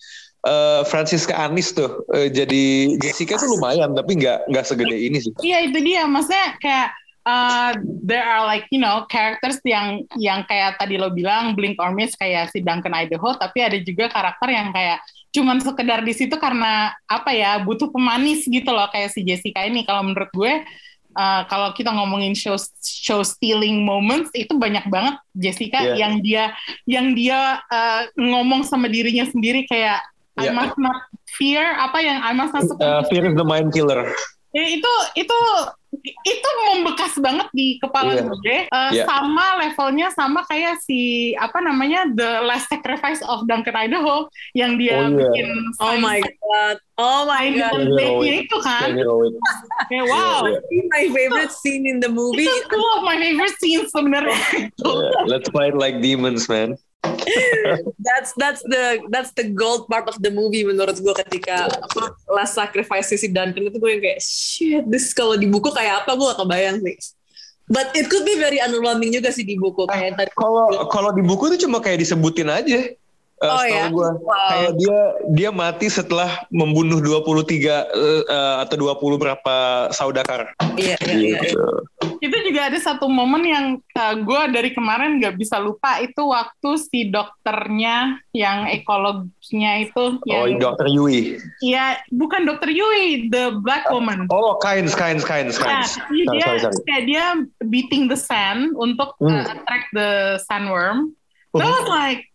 [0.43, 2.63] eh, Francisca Anis tuh eh, jadi
[2.97, 5.33] Jessica tuh lumayan tapi nggak nggak segede ini sih.
[5.41, 6.89] Iya itu dia, maksudnya kayak
[7.29, 11.93] uh, there are like you know characters yang yang kayak tadi lo bilang blink or
[11.93, 14.97] miss kayak si Duncan Idaho, tapi ada juga karakter yang kayak
[15.29, 19.85] cuman sekedar di situ karena apa ya butuh pemanis gitu loh kayak si Jessica ini.
[19.85, 20.65] Kalau menurut gue
[21.13, 25.93] uh, kalau kita ngomongin show show stealing moments itu banyak banget Jessica Iya.
[26.01, 26.43] yang dia
[26.89, 30.01] yang dia uh, ngomong sama dirinya sendiri kayak
[30.39, 30.55] I Iya.
[30.55, 30.97] must not
[31.37, 34.09] fear apa yang I must not Uh, Fear is the Mind Killer.
[34.49, 35.39] Ya, itu itu
[35.99, 38.23] itu membekas banget di kepala Iya.
[38.23, 39.03] gue Eh, Iya.
[39.03, 40.99] sama levelnya sama kayak si
[41.33, 45.17] apa namanya The Last Sacrifice of Duncan Idaho yang dia Oh, iya.
[45.19, 45.47] bikin
[45.77, 46.75] Oh my god.
[46.95, 47.79] Oh my god.
[47.89, 49.33] Bake-nya itu kan heroic.
[49.89, 52.43] kayak wow Iya, Ini my favorite scene in the movie.
[52.43, 54.37] itu two of my favorite scenes sebenarnya
[54.79, 56.77] Yeah, Let's fight like demons, man.
[58.07, 62.59] That's that's the that's the gold part of the movie menurut gue ketika apa, last
[62.59, 66.27] sacrifice si Duncan itu gue yang kayak shit this kalau di buku kayak apa gue
[66.27, 66.97] gak kebayang sih.
[67.69, 70.31] But it could be very underwhelming juga sih di buku kayak tadi.
[70.33, 72.97] Kalau kalau di buku tuh cuma kayak disebutin aja.
[73.39, 73.87] Eh, Oh, ya?
[73.87, 74.09] gua.
[74.19, 74.35] Wow.
[74.49, 74.99] Kayak dia
[75.31, 79.55] dia mati setelah membunuh 23 eh, eh, atau 20 berapa
[79.89, 80.51] saudakar.
[80.75, 81.39] Iya iya iya.
[81.39, 81.63] Gitu.
[82.19, 86.69] itu juga ada satu momen yang uh, gue dari kemarin nggak bisa lupa itu waktu
[86.77, 90.87] si dokternya yang ekolognya itu Oh, yang Dr.
[90.89, 91.39] Yui.
[91.61, 95.95] ya bukan dokter Yui the black woman Oh, Kains, Kains, Kains, Ya, Kains.
[96.11, 96.77] iya, Sorry, dia sorry, sorry.
[96.85, 97.25] kayak dia
[97.63, 99.31] beating the sand untuk Hmm.
[99.33, 100.09] uh, attract the
[100.43, 101.15] sandworm.
[101.51, 101.71] That Uh-huh.
[101.73, 102.27] was like,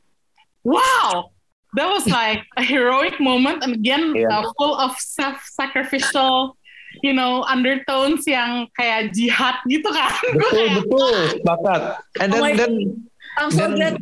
[0.64, 1.30] wow,
[1.76, 4.28] that was like a heroic moment and again Iya.
[4.28, 6.56] uh, full of self-sacrificial,
[7.02, 10.10] you know, undertones yang kayak jihad gitu kan.
[10.40, 11.14] Betul, kayak, betul.
[11.38, 11.80] Sepakat.
[12.20, 12.72] And Oh then, my then
[13.36, 13.94] I'm so Dan- glad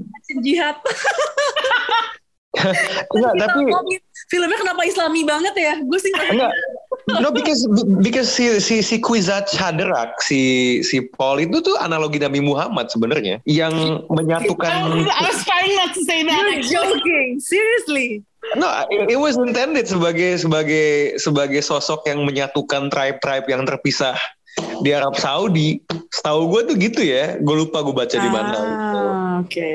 [0.45, 0.77] jihad.
[3.17, 3.61] enggak, tapi
[4.29, 5.75] filmnya kenapa Islami banget ya?
[5.81, 6.53] Gue sih nggak- enggak.
[7.11, 7.67] No, because
[7.99, 13.43] because si si si Quizat Shadrach, si si Paul itu tuh analogi Nabi Muhammad sebenarnya
[13.43, 16.39] yang menyatukan I was, trying not to say that.
[16.39, 18.23] You're joking, seriously.
[18.55, 24.15] No, it, it was intended sebagai sebagai sebagai sosok yang menyatukan tribe-tribe yang terpisah
[24.83, 25.83] di Arab Saudi.
[26.11, 27.39] Setahu gue tuh gitu ya.
[27.43, 28.59] Gue lupa gue baca di mana.
[28.59, 29.71] Ah, oke.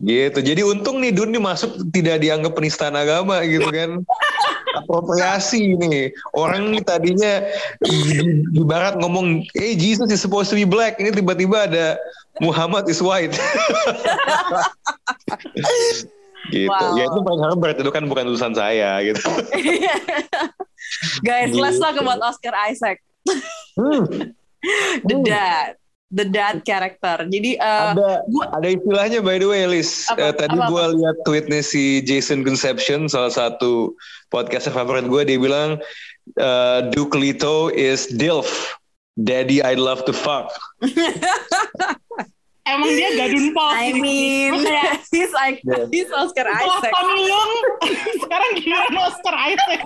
[0.00, 0.38] Gitu.
[0.40, 4.00] Jadi untung nih Dun nih masuk tidak dianggap penistaan agama gitu kan.
[4.78, 6.14] Apropriasi nih.
[6.34, 7.42] Orang nih tadinya
[7.82, 7.98] di,
[8.54, 11.98] di barat ngomong, "Hey Jesus is supposed to be black." Ini tiba-tiba ada
[12.38, 13.34] Muhammad is white.
[16.50, 16.70] gitu.
[16.70, 16.96] Wow.
[16.98, 19.20] Ya itu paling Herbert itu kan bukan urusan saya gitu.
[21.26, 22.02] Guys, let's talk Gitu.
[22.02, 22.98] about Oscar Isaac,
[23.76, 24.32] Hmm.
[25.08, 25.79] the dad,
[26.10, 27.22] the dad character.
[27.30, 30.30] Jadi uh, ada gua- ada istilahnya by the way Liz Apa?
[30.30, 33.94] Eh, tadi gue lihat tweetnya si Jason Conception salah satu
[34.28, 35.78] podcaster favorit gue dia bilang
[36.34, 38.74] eh, Duke Leto is DILF
[39.14, 40.50] Daddy I'd love to fuck
[42.62, 43.72] Emang dia gadun pol.
[43.82, 45.88] I mean, kayak, he's like Yeah.
[45.88, 46.88] he's Oscar Isaac.
[46.88, 47.52] Tony Leung,
[48.18, 49.80] sekarang giliran Oscar Isaac.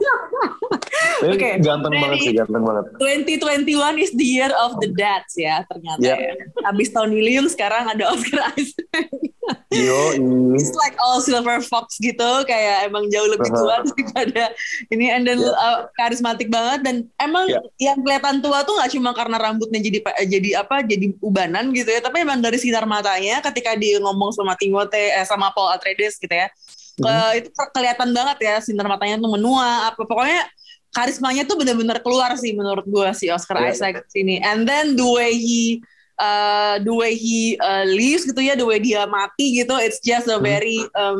[1.24, 1.48] Oke.
[1.60, 3.66] ganteng banget sih ganteng banget 2021
[3.98, 6.16] is the year of the dads ya ternyata Yep.
[6.16, 6.32] ya.
[6.64, 9.06] Abis Tony Leung sekarang ada Oscar Isaac.
[9.70, 10.14] yo
[10.54, 14.54] It's like all silver fox gitu kayak emang jauh lebih tua daripada
[14.88, 15.52] ini and then Yeah.
[15.52, 17.60] uh, karismatik banget dan emang Yeah.
[17.82, 21.86] yang kelihatan tua tuh nggak cuma karena rambutnya jadi pa- jadi apa jadi ubanan gitu
[21.86, 26.16] ya tapi emang dari sinar matanya ketika dia ngomong sama Timothée eh, sama Paul Atreides
[26.16, 26.48] gitu ya
[26.96, 30.48] ke- itu ke- kelihatan banget ya sinar matanya tuh menua apa pokoknya
[30.90, 33.74] karismanya tuh benar-benar keluar sih menurut gua si Oscar Yeah.
[33.74, 35.82] Isaac sini and then the way he
[36.14, 40.30] uh, the way he uh, leaves gitu ya, the way dia mati gitu, it's just
[40.30, 41.18] a very um,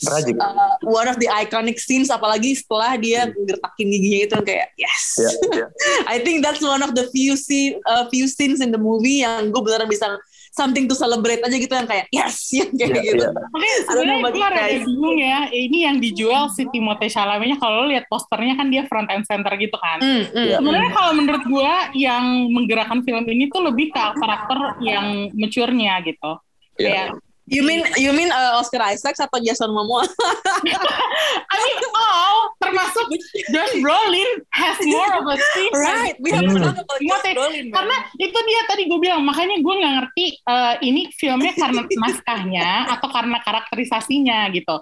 [0.00, 0.32] Tragic.
[0.40, 5.04] uh, one of the iconic scenes, apalagi setelah dia gertakin giginya itu kayak yes.
[5.20, 5.66] Ya, ya.
[6.16, 9.52] I think that's one of the few scene, uh, few scenes in the movie yang
[9.52, 10.16] gue beneran bisa
[10.60, 13.24] something to celebrate aja gitu yang kayak yes, yang kayak Ya, gitu.
[13.24, 13.32] ya.
[13.32, 15.38] Don't know sebenarnya gue rada bingung ya.
[15.48, 19.76] Ini yang dijual si Timothée Chalamet-nya kalau lihat posternya kan dia front and center gitu
[19.80, 20.04] kan.
[20.04, 20.48] Mm, mm, mm.
[20.60, 26.30] Sebenarnya kalau menurut gue yang menggerakkan film ini tuh lebih ke karakter yang mature-nya gitu.
[26.76, 27.08] Ya.
[27.08, 27.08] Kayak
[27.50, 30.06] You mean you mean uh, Oscar Isaac atau Jason Momoa?
[31.50, 33.10] I mean, all termasuk
[33.50, 35.72] Josh Brolin has more of a scene.
[35.74, 37.68] right, we have to talk about Josh Brolin.
[37.68, 37.74] man.
[37.74, 42.68] Karena itu dia tadi gue bilang, makanya gue nggak ngerti eh, ini filmnya karena naskahnya
[42.94, 44.76] atau karena karakterisasinya gitu.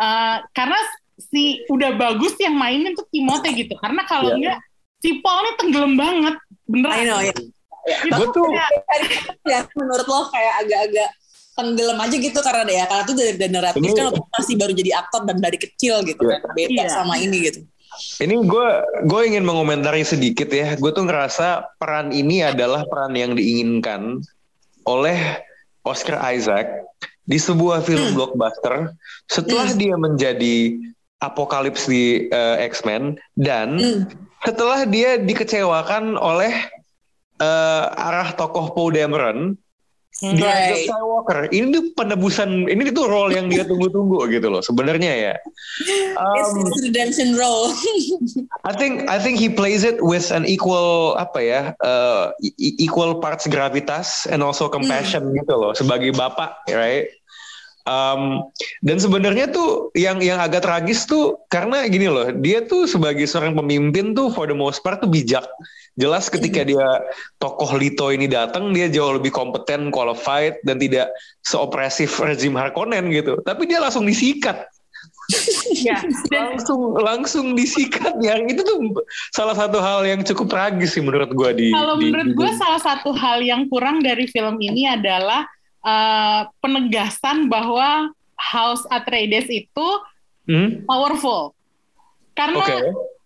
[0.00, 0.78] Eh, karena
[1.30, 3.76] si udah bagus yang mainin tuh Timote gitu.
[3.78, 4.56] Karena kalau Iya.
[4.56, 4.58] enggak
[5.04, 6.96] si Paul ini tenggelam banget, beneran.
[6.96, 7.34] I know, ya.
[7.84, 11.10] Itu Gue tuh kayak- ya menurut lo kayak agak-agak
[11.54, 15.22] tenggelam aja gitu karena ya karena tuh dari relatif Ini- kan masih baru jadi aktor
[15.22, 16.36] dan dari kecil gitu Iya.
[16.36, 16.90] kan beda Iya.
[16.90, 17.60] sama ini gitu.
[17.94, 18.68] Ini gue
[19.06, 20.74] gue ingin mengomentari sedikit ya.
[20.74, 24.18] Gue tuh ngerasa peran ini adalah peran yang diinginkan
[24.82, 25.38] oleh
[25.82, 26.66] Oscar Isaac
[27.22, 28.92] di sebuah film blockbuster
[29.24, 30.74] setelah dia menjadi
[31.20, 34.00] apokalips di eh, X-Men dan Hmm.
[34.42, 36.52] setelah dia dikecewakan oleh
[37.36, 39.54] eh, arah tokoh Poe Dameron
[40.22, 40.38] Right.
[40.38, 41.38] Rise of Skywalker.
[41.50, 45.34] Ini tuh penebusan, ini tuh role yang dia tunggu-tunggu gitu loh sebenarnya ya.
[46.14, 47.74] Um, it's redemption role.
[48.62, 53.18] I think I think he plays it with an equal apa ya uh, e- equal
[53.18, 57.10] parts gravitas and also compassion gitu loh sebagai bapak right
[57.84, 58.48] Um,
[58.80, 63.52] dan sebenarnya tuh yang yang agak tragis tuh karena gini loh dia tuh sebagai seorang
[63.52, 65.44] pemimpin tuh for the most part tuh bijak.
[65.94, 66.82] Jelas ketika dia
[67.36, 71.12] tokoh Lito ini datang dia jauh lebih kompeten qualified dan tidak
[71.44, 73.36] seopresif rezim Harkonnen gitu.
[73.44, 74.64] Tapi dia langsung disikat.
[75.84, 76.00] Ya.
[76.32, 78.16] Dan langsung langsung disikat.
[78.24, 78.78] Yang itu tuh
[79.36, 82.50] salah satu hal yang cukup tragis sih menurut gua di kalau di- menurut di- gue
[82.56, 85.44] salah satu hal yang kurang dari film ini adalah
[85.84, 89.88] eh, penegasan bahwa House Atreides itu
[90.44, 90.84] Hmm?
[90.84, 91.56] powerful.
[92.32, 92.76] Karena Oke.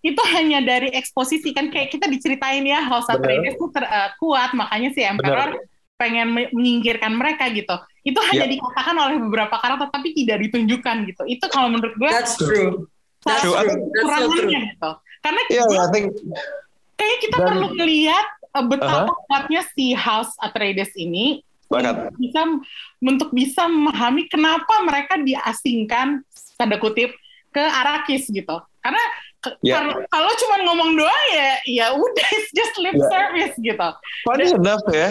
[0.00, 3.08] itu hanya dari eksposisi kan kayak kita diceritain ya House.
[3.08, 5.58] Atreides itu ter- eh, kuat makanya si Emperor
[5.96, 7.74] pengen me- menyingkirkan mereka gitu.
[8.02, 8.52] Itu hanya Ya.
[8.54, 11.22] dikatakan oleh beberapa karakter tapi tidak ditunjukkan gitu.
[11.26, 12.46] Itu kalau menurut gue That's true.
[12.46, 12.72] true.
[13.26, 14.90] That's so kekurangannya gitu.
[15.18, 16.06] Karena gue- I think
[16.94, 19.22] kayaknya kita Dan- perlu melihat uh, betapa Aha.
[19.26, 21.96] kuatnya si House Atreides ini Banget.
[22.16, 22.40] bisa
[22.98, 26.24] untuk bisa memahami kenapa mereka diasingkan
[26.56, 27.12] tanda kutip
[27.48, 28.56] ke Arrakis gitu.
[28.80, 29.02] Karena
[29.62, 29.78] Ya.
[29.78, 33.06] kalau kalau cuma ngomong doang ya ya udah it's just lip Ya.
[33.06, 33.88] service gitu.
[34.26, 35.08] funny enough ya,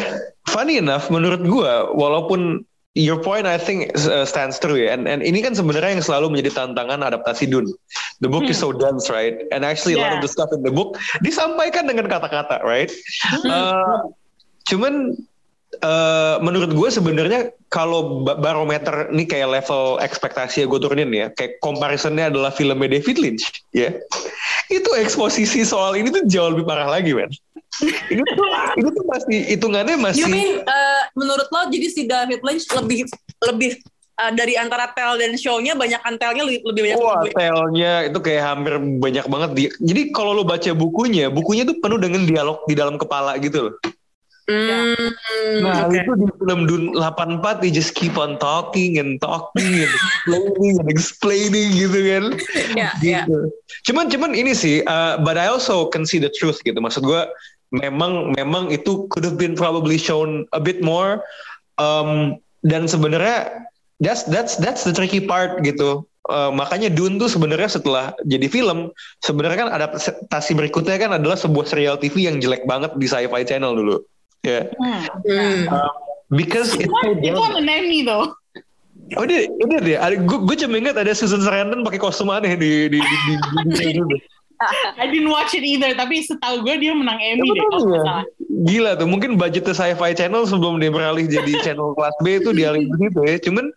[0.52, 5.24] funny enough menurut gua walaupun your point I think uh, stands true ya, and, and
[5.24, 7.72] ini kan sebenarnya yang selalu menjadi tantangan adaptasi Dune.
[8.20, 9.48] The book is so dense, right?
[9.56, 10.20] And actually a lot Hmm.
[10.20, 10.20] Yeah.
[10.20, 12.92] of the stuff in the book disampaikan dengan kata-kata, right?
[13.22, 13.48] Hmm.
[13.48, 13.98] Uh,
[14.68, 15.16] cuman
[15.84, 21.28] uh, menurut gue sebenarnya kalau ba- barometer ini kayak level ekspektasi ya gue turunin ya,
[21.36, 23.44] kayak comparisonnya adalah filmnya David Lynch,
[23.76, 23.94] ya.
[24.68, 27.32] Itu eksposisi soal ini tuh jauh lebih parah lagi, man.
[28.10, 28.48] ini tuh
[28.80, 33.06] ini tuh masih hitungannya masih You mean uh, menurut lo jadi si David Lynch lebih
[33.46, 33.78] lebih
[34.18, 38.20] uh, dari antara tel dan show-nya banyak telnya lebih, lebih banyak Wah, lebih- telnya itu
[38.24, 39.50] kayak hampir banyak banget.
[39.54, 43.70] Di, jadi kalau lo baca bukunya, bukunya tuh penuh dengan dialog di dalam kepala gitu
[43.70, 43.74] loh.
[44.48, 45.12] Hmm,
[45.60, 46.00] Nah, oke.
[46.00, 50.88] itu di film Dune 84 they just keep on talking and talking and explaining and
[50.88, 52.24] explaining gitu kan.
[52.72, 53.28] Ya, ya.
[53.28, 53.52] gitu.
[53.92, 56.80] Cuman cuman ini sih, uh, but I also can see the truth gitu.
[56.80, 57.28] Maksud gue
[57.76, 61.20] memang memang itu could have been probably shown a bit more.
[61.76, 63.68] Um, dan sebenarnya
[64.00, 66.08] that's that's that's the tricky part gitu.
[66.28, 68.92] Uh, makanya Dune tuh sebenarnya setelah jadi film,
[69.24, 73.76] sebenarnya kan adaptasi berikutnya kan adalah sebuah serial TV yang jelek banget di Sci-Fi Channel
[73.76, 74.04] dulu.
[74.46, 74.70] Ya.
[74.78, 75.02] Hmm.
[75.26, 75.62] Hmm.
[76.30, 77.40] Because it's so Itu dense.
[77.40, 78.36] on the Emmy though.
[79.16, 79.96] Oh dia, dia deh.
[79.96, 83.34] Ada, gue, gue cuma ingat ada Susan Sarandon pakai kostum aneh di di di, di,
[83.72, 84.24] di, di, di-
[85.00, 88.02] I didn't watch it either, tapi setahu gue dia menang Emmy Ya, deh kalau ya.
[88.04, 88.26] salah.
[88.66, 92.90] Gila tuh, mungkin budgetnya Sci-Fi Channel sebelum dia beralih jadi channel kelas B itu dialih
[92.90, 93.38] begitu ya.
[93.38, 93.70] Cuman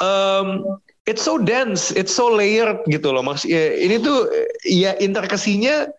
[0.00, 0.64] um,
[1.04, 3.20] it's so dense, it's so layered gitu loh.
[3.20, 4.32] Maksud ya, ini tuh
[4.64, 5.92] ya interkesinya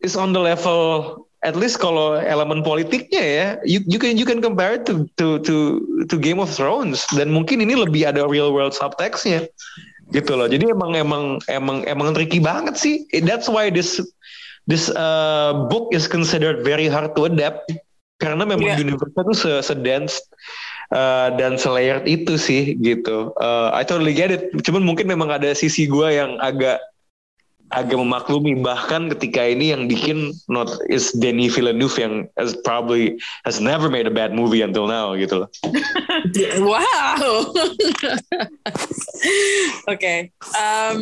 [0.00, 4.40] is on the level at least kalau elemen politiknya ya, you, you can you can
[4.40, 5.78] compare it to to to
[6.08, 9.46] to Game of Thrones dan mungkin ini lebih ada real world subtextnya
[10.10, 10.48] gitu loh.
[10.48, 13.04] Jadi emang emang emang emang tricky banget sih.
[13.22, 14.00] That's why this
[14.64, 17.68] this uh, book is considered very hard to adapt
[18.22, 18.80] karena memang Yeah.
[18.80, 20.16] universe-nya tuh se, se-dense
[20.96, 23.34] uh, dan se-layered itu sih gitu.
[23.36, 24.48] Uh, I totally get it.
[24.64, 26.80] Cuman mungkin memang ada sisi gua yang agak
[27.74, 33.58] agak memaklumi bahkan ketika ini yang bikin not is Denis Villeneuve yang has probably has
[33.58, 35.50] never made a bad movie until now gitu loh.
[36.64, 37.52] Wow.
[39.92, 40.30] Oke.
[40.54, 41.00] Em,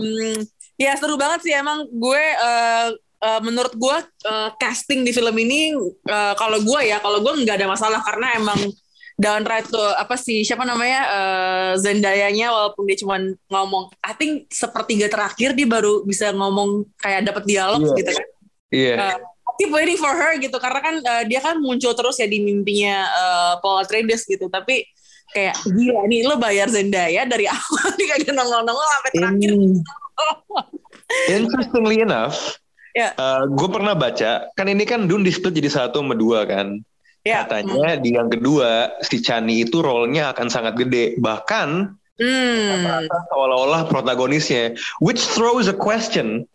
[0.81, 3.97] ya seru banget sih emang gue eh, eh, menurut gue
[4.27, 5.77] eh, casting di film ini
[6.09, 8.59] eh, kalau gue ya kalau gue nggak ada masalah karena emang
[9.23, 15.07] downright tuh apa sih siapa namanya uh, Zendaya-nya walaupun dia cuma ngomong I think sepertiga
[15.07, 17.95] terakhir dia baru bisa ngomong kayak dapat dialog Iya.
[18.03, 18.27] gitu kan.
[18.75, 18.95] Iya.
[18.99, 22.27] Uh, I keep waiting for her gitu karena kan uh, dia kan muncul terus ya
[22.27, 24.83] di mimpinya uh, Paul Atreides gitu tapi
[25.31, 29.51] kayak gila nih lo bayar Zendaya dari awal nih kagak nongol-nongol sampai terakhir.
[31.29, 32.57] Interestingly enough,
[32.93, 33.13] Ya.
[33.49, 36.77] gue pernah baca, kan ini kan Dune di split jadi satu sama dua kan.
[37.23, 37.47] Ya.
[37.47, 41.19] Katanya di yang kedua, si Chani itu role-nya akan sangat gede.
[41.23, 43.09] Bahkan Hmm.
[43.33, 44.77] seolah-olah protagonisnya.
[45.03, 46.47] Which throws a question.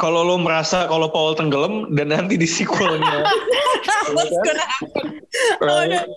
[0.00, 3.20] Kalau lo merasa kalau Paul tenggelam dan nanti di sequelnya.
[4.10, 4.56] Happen?
[5.60, 6.08] right?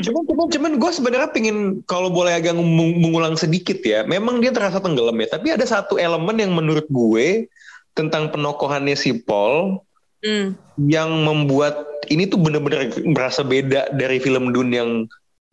[0.00, 4.08] Cuman, cuman, cuman gue sebenarnya pingin kalau boleh agak meng- mengulang sedikit ya.
[4.08, 5.28] Memang dia terasa tenggelam ya.
[5.28, 7.46] Tapi ada satu elemen yang menurut gue
[7.92, 9.84] tentang penokohannya si Paul
[10.18, 10.58] Hmm.
[10.90, 14.90] yang membuat ini tuh bener-bener merasa beda dari film Dune yang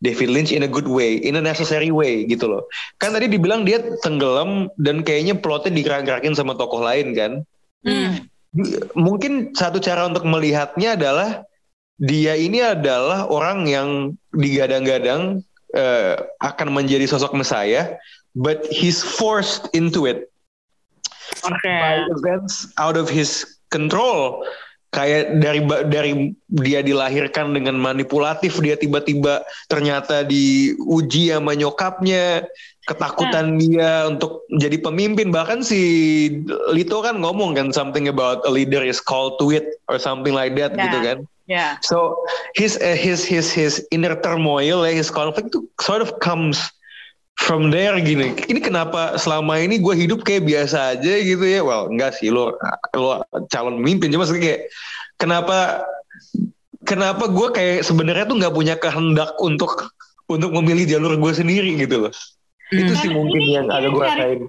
[0.01, 2.65] David Lynch in a good way, in a necessary way gitu loh.
[2.97, 7.31] Kan tadi dibilang dia tenggelam dan kayaknya plotnya digerak-gerakin sama tokoh lain kan.
[7.85, 8.25] Hmm.
[8.97, 11.45] Mungkin satu cara untuk melihatnya adalah
[12.01, 13.89] dia ini adalah orang yang
[14.35, 15.43] digadang-gadang
[15.75, 17.95] eh, akan menjadi sosok Messiah,
[18.35, 20.27] but he's forced into it
[21.47, 21.63] Oke.
[21.63, 24.47] by events out of his control.
[24.95, 25.59] Kayak dari
[25.91, 26.11] dari
[26.47, 32.47] dia dilahirkan dengan manipulatif, dia tiba-tiba ternyata diuji sama nyokapnya,
[32.87, 35.35] ketakutan dia untuk jadi pemimpin.
[35.35, 35.81] Bahkan si
[36.71, 40.55] Lito kan ngomong kan something about a leader is called to it or something like
[40.55, 40.87] that Ya.
[40.87, 41.17] gitu kan.
[41.45, 41.67] Ya.
[41.83, 42.15] So
[42.55, 45.51] his uh, his his his inner turmoil, ya, his conflict
[45.83, 46.57] sort of comes
[47.35, 48.33] from there gini.
[48.47, 51.61] Ini kenapa selama ini gue hidup kayak biasa aja gitu ya?
[51.61, 52.55] Well, enggak sih lo
[52.95, 53.21] lo
[53.51, 54.71] calon pemimpin cuma kayak
[55.19, 55.83] kenapa
[56.87, 59.91] kenapa gue kayak sebenarnya tuh nggak punya kehendak untuk
[60.25, 62.13] untuk memilih jalur gue sendiri gitu loh.
[62.73, 64.39] Itu sih mungkin ini- yang agak ini gue rasain.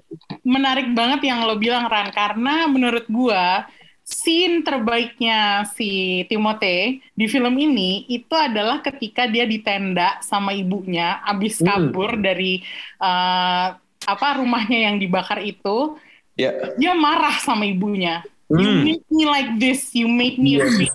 [0.41, 3.67] menarik banget yang lo bilang Ran karena menurut gua
[4.07, 11.19] scene terbaiknya si Timothée di film ini itu adalah ketika dia di tenda sama ibunya
[11.27, 11.67] abis Hmm.
[11.91, 12.63] kabur dari
[13.03, 13.67] eh,
[14.07, 15.99] apa rumahnya yang dibakar itu
[16.39, 16.53] Ya.
[16.79, 18.85] dia marah sama ibunya you Hmm.
[18.87, 20.71] made me like this you made me Yes.
[20.71, 20.93] weak."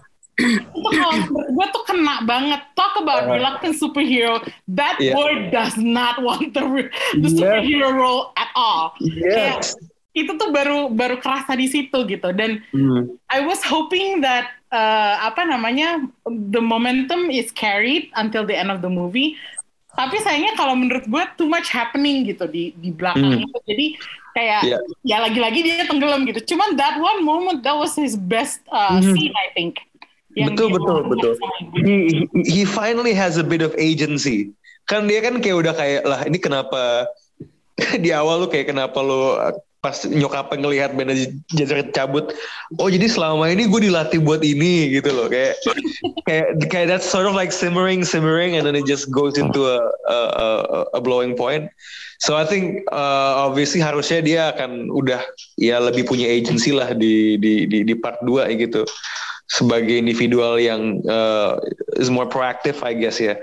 [0.72, 5.12] itu kalau menurut gue tuh kena banget talk about Uh, reluctant superhero that Yeah.
[5.12, 6.64] boy does not want the,
[7.20, 7.36] the Yes.
[7.36, 9.76] superhero role at all Yes.
[10.12, 13.16] Itu tuh baru baru kerasa di situ gitu dan Hmm.
[13.32, 18.84] I was hoping that uh, apa namanya the momentum is carried until the end of
[18.84, 19.36] the movie
[19.92, 23.44] tapi sayangnya kalau menurut gue too much happening gitu di di belakang Hmm.
[23.44, 23.86] itu jadi
[24.32, 24.78] kayak Iya.
[25.04, 29.12] ya lagi-lagi dia tenggelam gitu cuman that one moment that was his best uh, Mhm.
[29.12, 29.80] scene I think
[30.32, 31.32] Yang betul dia betul betul.
[31.84, 31.96] He,
[32.40, 34.48] he finally has a bit of agency.
[34.88, 37.04] Kan dia kan kayak udah kayak lah ini kenapa
[38.04, 39.36] di awal lu kayak kenapa lu
[39.82, 41.10] pas nyokapnya ngelihat Bene
[41.58, 42.30] Gesserit cabut.
[42.78, 45.58] Oh jadi selama ini gue dilatih buat ini gitu loh kayak
[46.30, 49.82] kayak kayak that's sort of like simmering simmering and then it just goes into a
[50.06, 51.66] a, a- a blowing point.
[52.22, 55.18] So I think uh, obviously harusnya dia akan udah
[55.58, 58.86] ya lebih punya agency lah di di di, di part 2 gitu
[59.50, 61.58] sebagai individual yang uh,
[61.98, 63.34] is more proactive I guess ya.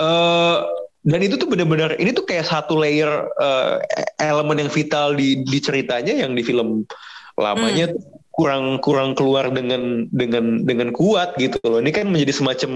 [0.00, 0.64] Uh,
[1.02, 3.10] dan itu tuh benar-benar ini tuh kayak satu layer
[3.42, 3.82] uh,
[4.22, 6.86] elemen yang vital di di ceritanya yang di film
[7.34, 11.78] lamanya tuh kurang kurang keluar dengan dengan dengan kuat gitu loh.
[11.78, 12.70] Ini kan menjadi semacam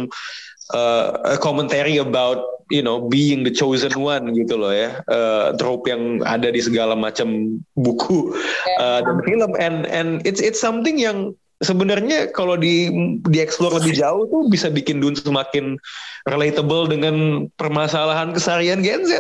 [0.77, 5.01] uh, a commentary about you know being the chosen one gitu loh ya.
[5.09, 8.37] Uh, trope yang ada di segala macam buku
[8.79, 11.33] uh, dan film and and it's it's something yang
[11.65, 12.91] sebenarnya kalau di
[13.25, 15.81] dieksplor lebih jauh tuh bisa bikin Dune semakin
[16.29, 19.13] relatable dengan permasalahan keseharian Gen Z.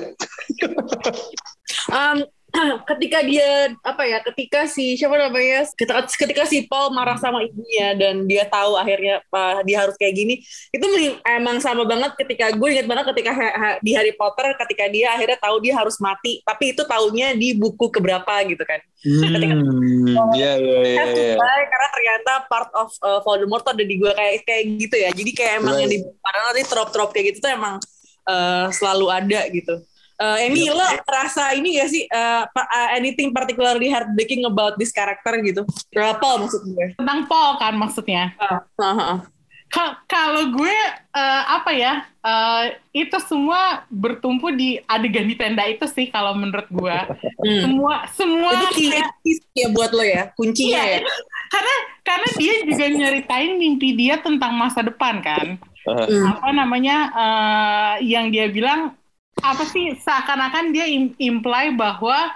[1.91, 2.27] Um,
[2.95, 7.93] ketika dia apa ya ketika si siapa namanya ketika, ketika si Paul marah sama ibunya
[7.99, 10.35] dan dia tahu akhirnya uh, dia harus kayak gini
[10.71, 10.87] itu
[11.27, 15.13] emang sama banget ketika gue ingat banget ketika ha- ha- di Harry Potter ketika dia
[15.13, 20.03] akhirnya tahu dia harus mati tapi itu taunya di buku keberapa gitu kan Hmm,
[20.35, 20.99] ya ya ya.
[20.99, 21.35] Have to ya.
[21.39, 25.31] die, karena ternyata part of uh, Voldemort ada di gue kayak kayak gitu ya jadi
[25.31, 27.79] kayak emang yang di padahal nanti trop-trop kayak gitu tuh emang
[28.27, 29.79] uh, selalu ada gitu
[30.17, 35.37] Uh, Emi, lo rasa ini gak sih uh, uh, anything particularly heartbreaking about this character
[35.41, 35.63] gitu?
[35.93, 36.97] Berapa maksud gue?
[36.97, 39.19] tentang Paul kan maksudnya ah, ah.
[39.67, 40.73] Ka- kalau gue
[41.11, 42.65] eh, apa ya eh,
[42.95, 46.97] itu semua bertumpu di adegan di tenda itu sih kalau menurut gue
[47.43, 47.61] Hmm.
[47.61, 49.13] semua semua Itu kayak-
[49.53, 51.01] ya buat lo ya, kuncinya Iya, ya.
[51.47, 58.11] karena karena dia juga nyeritain mimpi dia tentang masa depan kan Uh, apa namanya eh,
[58.11, 58.99] yang dia bilang
[59.43, 62.33] apa sih seakan-akan dia im- imply bahwa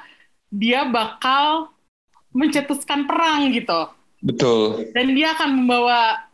[0.51, 1.71] dia bakal
[2.31, 3.91] mencetuskan perang gitu
[4.23, 4.85] betul.
[4.93, 6.27] dan dia akan membawa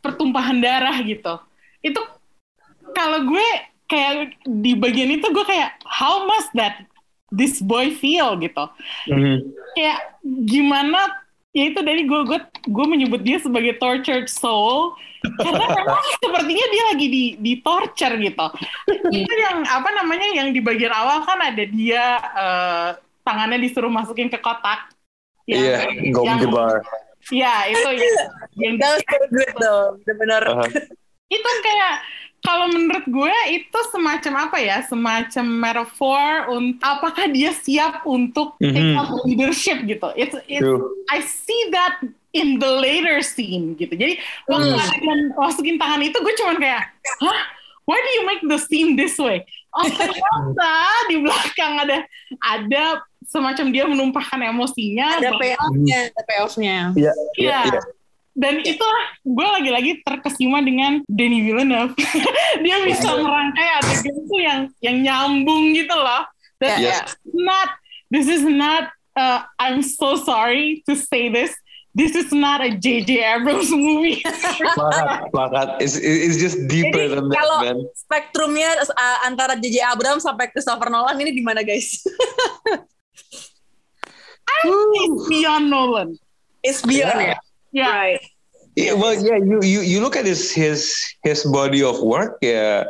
[0.00, 1.40] pertumpahan darah gitu
[1.80, 2.00] itu
[2.92, 3.46] kalau gue
[3.86, 6.84] kayak di bagian itu gue kayak how must that
[7.30, 8.64] this boy feel gitu
[9.08, 9.36] Mhm.
[9.74, 9.98] kayak
[10.44, 10.98] gimana
[11.50, 12.38] ya itu dari gue gue
[12.70, 18.46] gue menyebut dia sebagai tortured soul karena memang sepertinya dia lagi di di torture gitu
[19.10, 22.88] itu yang apa namanya yang di bagian awal kan ada dia eh,
[23.26, 24.94] tangannya disuruh masukin ke kotak
[25.50, 26.78] Iya, yang, Gom yang Gebar.
[27.34, 28.14] ya itu yang,
[28.54, 30.42] yang That was so good though, benar-benar.
[30.46, 30.68] Uh-huh.
[31.30, 31.94] itu kayak
[32.40, 38.74] kalau menurut gue itu semacam apa ya semacam metafor untuk apakah dia siap untuk take
[38.74, 38.96] Mhm.
[38.96, 40.92] up leadership gitu it's, it's True.
[41.08, 42.00] I see that
[42.32, 44.16] in the later scene gitu jadi
[44.46, 44.80] waktu Hmm.
[44.80, 46.88] adegan masukin tangan itu gue cuman kayak
[47.20, 47.40] hah
[47.84, 50.70] why do you make the scene this way oh ternyata
[51.10, 51.96] di belakang ada
[52.40, 52.84] ada
[53.20, 56.76] semacam dia menumpahkan emosinya Ada payoff-nya, ada payoff-nya.
[56.96, 57.58] Iya, Iya.
[57.68, 57.80] iya.
[58.30, 61.92] Dan itulah gue lagi-lagi terkesima dengan Denis Villeneuve.
[62.64, 66.24] dia bisa merangkai adegan itu yang yang nyambung gitu loh.
[66.60, 67.16] Yes.
[67.16, 67.68] it's not
[68.12, 71.50] this is not uh, I'm so sorry to say this.
[71.90, 73.18] This is not a J.J.
[73.18, 74.22] Abrams movie.
[74.62, 75.68] Sepakat, sepakat.
[75.82, 77.78] It's, it's just deeper Jadi than that, kalau man.
[77.98, 79.82] spektrumnya uh, antara J.J.
[79.90, 81.98] Abrams sampai Christopher Nolan ini di mana guys?
[84.64, 86.14] It's beyond Nolan.
[86.62, 87.34] It's beyond Yeah.
[87.34, 87.49] ya.
[87.72, 87.90] Yeah.
[87.90, 88.22] Right.
[88.78, 90.94] Yeah, well, yeah, you you you look at his his
[91.26, 92.86] his body of work, yeah,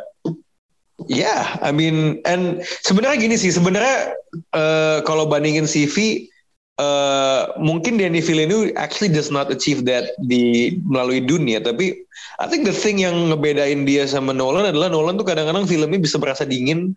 [1.09, 1.57] yeah.
[1.57, 4.13] I mean, and sebenarnya gini sih, sebenarnya
[4.53, 6.29] eh, kalau bandingin CV,
[6.77, 11.97] eh, mungkin Danny Villeneuve actually does not achieve that di melalui dunia, tapi
[12.37, 16.21] I think the thing yang ngebedain dia sama Nolan adalah Nolan tuh kadang-kadang filmnya bisa
[16.21, 16.93] berasa dingin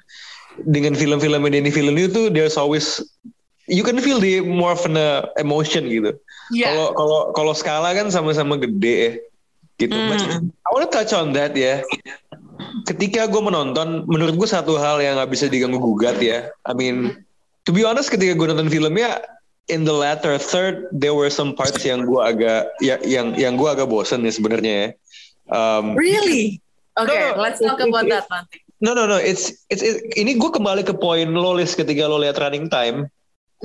[0.68, 3.00] dengan film-filmnya Danny Villeneuve tuh there's always
[3.68, 6.16] you can feel the more of an uh, emotion gitu.
[6.52, 6.72] Yeah.
[6.72, 9.12] Kalau kalau kalau skala kan sama-sama gede ya,
[9.80, 9.96] gitu.
[9.96, 11.80] But I wanna touch on that ya.
[12.84, 16.52] Ketika gue menonton, menurut gue satu hal yang nggak bisa diganggu gugat ya.
[16.68, 17.24] I mean,
[17.64, 19.24] to be honest, ketika gue nonton filmnya,
[19.72, 23.66] in the latter third, there were some parts yang gue agak, ya, yang yang gue
[23.66, 24.88] agak bosen ya sebenarnya ya.
[25.48, 26.60] Um, Really?
[26.94, 28.62] Oke, No, no, let's talk about that nanti.
[28.84, 32.20] no no no, it's it's it- ini gue kembali ke poin lo Lis, ketika lo
[32.20, 33.08] lihat running time.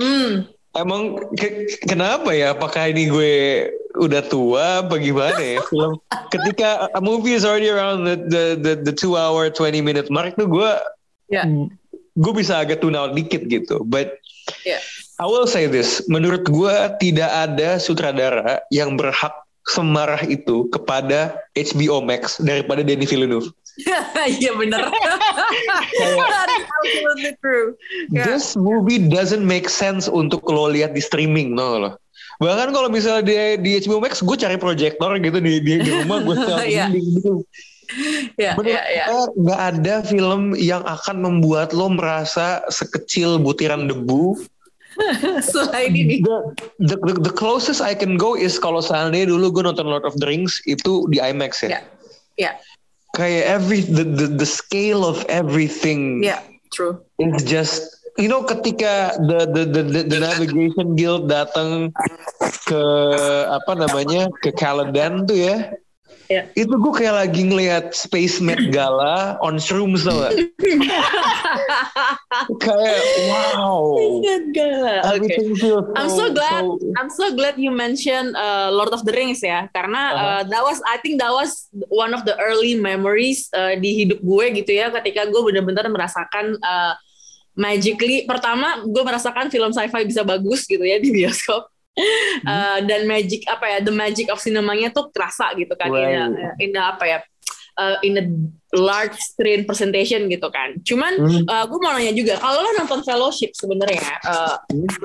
[0.00, 0.48] Hmm.
[0.70, 2.54] Emang ke- kenapa ya?
[2.54, 3.32] Apakah ini gue
[3.98, 5.60] udah tua apa gimana ya?
[5.66, 5.98] Film
[6.34, 10.34] ketika a movie is already around the the the, the two hour 20 minute mark
[10.34, 10.70] tuh gue
[11.30, 11.46] Ya.
[12.16, 13.82] gue bisa agak tune out dikit gitu.
[13.82, 14.18] But
[14.62, 14.78] Ya.
[15.20, 19.30] I will say this, menurut gue tidak ada sutradara yang berhak
[19.68, 23.52] semarah itu kepada HBO Max daripada Denis Villeneuve.
[24.40, 24.88] Iya bener.
[26.84, 27.76] Absolutely true.
[28.12, 28.24] Ya.
[28.26, 31.90] This movie doesn't make sense untuk lo lihat di streaming, no lo.
[32.40, 36.24] Bahkan kalau misalnya dia di HBO Max, gue cari proyektor gitu di di, di rumah
[36.24, 36.88] gue Iya.
[36.92, 37.44] gitu.
[38.38, 39.04] Ya, Menurut ya, ya.
[39.34, 44.38] nggak ada film yang akan membuat lo merasa sekecil butiran debu.
[45.52, 46.22] Selain ini.
[46.22, 46.36] The,
[46.80, 50.14] the, the, the closest I can go is kalau seandainya dulu gue nonton Lord of
[50.22, 51.76] the Rings itu di IMAX ya.
[51.76, 51.80] Ya.
[52.38, 52.50] Ya,
[53.16, 56.38] Kayak every the, the the scale of everything ya,
[56.70, 57.02] true.
[57.18, 61.90] It's just you know ketika the the the, the, the navigation guild datang
[62.70, 62.82] ke
[63.50, 65.74] apa namanya ke Caladan tuh ya.
[66.30, 66.46] Ya.
[66.54, 70.38] Itu gue kayak lagi ngelihat Space Met Gala on shrooms tau gak?
[72.62, 73.98] kayak wow.
[75.10, 76.62] Everything feels I'm so glad.
[76.62, 80.62] so- I'm so glad you mentioned uh, Lord of the Rings ya, karena uh, that
[80.62, 84.70] was I think that was one of the early memories uh, di hidup gue gitu
[84.70, 86.94] ya, ketika gue benar-benar merasakan uh,
[87.58, 88.22] magically.
[88.22, 91.66] Pertama, gue merasakan film sci-fi bisa bagus gitu ya di bioskop.
[92.46, 96.24] Uh, dan magic apa ya, the magic of cinemanya tuh terasa gitu kan, in, a,
[96.58, 97.18] in a apa ya,
[97.76, 98.24] uh, in a
[98.70, 100.78] large screen presentation gitu kan.
[100.86, 101.42] Cuman Hmm.
[101.44, 104.54] uh, gue mau nanya juga, kalau lo nonton Fellowship sebenarnya, uh,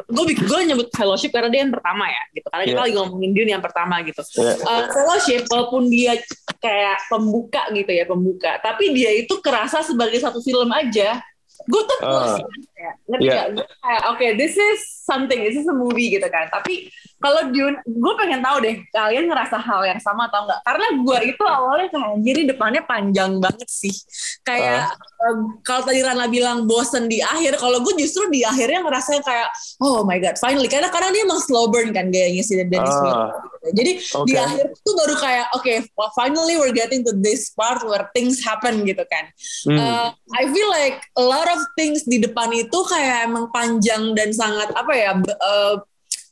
[0.05, 2.47] gue gue nyebut Fellowship karena dia yang pertama ya, gitu.
[2.53, 2.85] Karena kita Yeah.
[2.85, 4.21] lagi ngomongin Dune yang pertama gitu.
[4.37, 4.61] Yeah.
[4.61, 6.13] Uh, Fellowship walaupun dia
[6.61, 11.17] kayak pembuka gitu ya, pembuka, tapi dia itu kerasa sebagai satu film aja.
[11.65, 12.37] Gue tuh Ah.
[12.75, 13.47] Ya, ngerti nggak?
[13.55, 16.51] Gue kayak oke, this is something, this is a movie gitu kan.
[16.51, 16.91] Tapi
[17.23, 20.59] kalau Dune, gue pengen tahu deh kalian ngerasa hal yang sama atau enggak?
[20.67, 23.95] Karena gue itu awalnya kayak ini depannya panjang banget sih.
[24.43, 29.23] Kayak eh, kalau tadi Rana bilang bosen di akhir, kalau gue justru di akhirnya ngerasa
[29.23, 29.47] kayak
[29.79, 30.67] oh my god, finally.
[30.67, 32.55] Karena karena dia emang slow burn kan gayanya si.
[32.55, 33.55] Villeneuve gitu.
[33.73, 33.91] Jadi
[34.29, 34.37] di Oke.
[34.37, 38.85] akhir itu baru kayak oke, well, finally we're getting to this part where things happen
[38.85, 39.25] gitu kan.
[39.65, 39.77] Hmm.
[39.79, 40.07] Uh,
[40.37, 44.69] I feel like a lot of things di depan itu kayak emang panjang dan sangat
[44.73, 45.75] apa ya uh,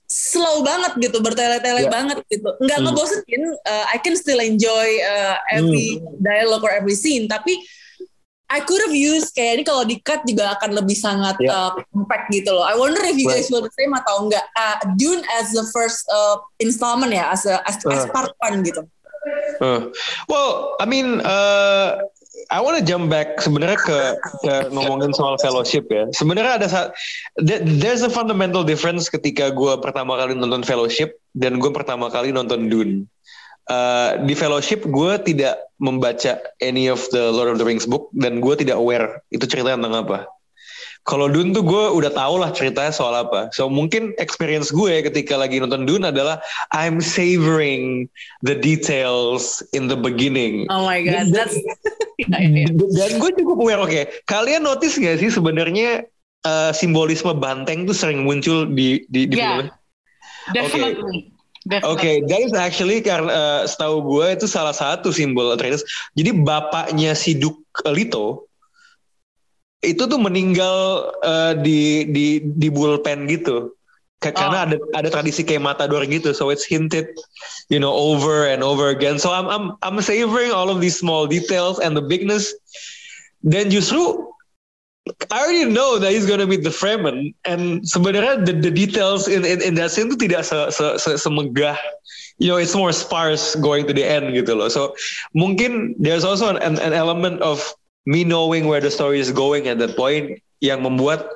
[0.05, 1.91] slow banget gitu bertele-tele Ya.
[1.91, 2.85] banget gitu nggak Hmm.
[2.89, 7.57] ngebosenin uh, I can still enjoy uh, every dialogue or every scene tapi
[8.53, 11.49] I could have used kayak ini kalau di cut juga akan lebih sangat Ya.
[11.49, 13.49] uh, compact gitu loh I wonder if you guys Right.
[13.49, 17.57] feel the same atau enggak uh, Dune as the first uh, installment ya as a,
[17.65, 18.13] as, as Uh.
[18.13, 18.85] part one gitu
[19.63, 19.87] Uh,
[20.27, 21.95] well, I mean, uh,
[22.49, 23.97] I want to jump back sebenarnya ke,
[24.41, 26.09] ke ngomongin soal fellowship ya.
[26.11, 26.89] Sebenarnya ada saat
[27.37, 32.33] there- there's a fundamental difference ketika gue pertama kali nonton fellowship dan gue pertama kali
[32.33, 33.05] nonton Dune.
[33.63, 38.43] Uh, di fellowship gue tidak membaca any of the Lord of the Rings book dan
[38.43, 40.27] gue tidak aware itu cerita tentang apa.
[41.03, 43.51] Kalau Dune tuh gue udah tau lah ceritanya soal apa.
[43.51, 46.39] So mungkin experience gue ketika lagi nonton Dune adalah
[46.71, 48.07] I'm savoring
[48.39, 50.63] the details in the beginning.
[50.71, 51.59] oh my god that's
[52.21, 52.69] Ya, ya, ya.
[52.69, 54.01] Dan gue cukup aware, oke.
[54.29, 56.05] Kalian notice gak sih sebenarnya
[56.45, 59.49] uh, simbolisme banteng tuh sering muncul di di, di Yeah.
[59.49, 59.67] film?
[60.51, 61.33] Definitely.
[61.87, 65.87] Oke, that is actually karena uh, setahu gue itu salah satu simbol Atreides.
[66.11, 68.51] Jadi bapaknya si Duke Leto
[69.79, 73.79] itu tuh meninggal uh, di di di bullpen gitu.
[74.23, 77.11] Ka- Karena ada ada tradisi kayak matador gitu, so it's hinted,
[77.67, 79.19] you know, over and over again.
[79.19, 82.55] So I'm I'm I'm savoring all of these small details and the bigness.
[83.43, 84.31] Dan justru
[85.27, 89.43] I already know that he's gonna meet the Fremen, and sebenarnya the, the details in,
[89.43, 91.75] in in that scene itu tidak se, se, se, semegah,
[92.39, 94.71] you know, it's more sparse going to the end gitu loh.
[94.71, 94.95] So
[95.35, 97.59] mungkin there's also an, an, an element of
[98.07, 101.27] me knowing where the story is going at that point yang membuat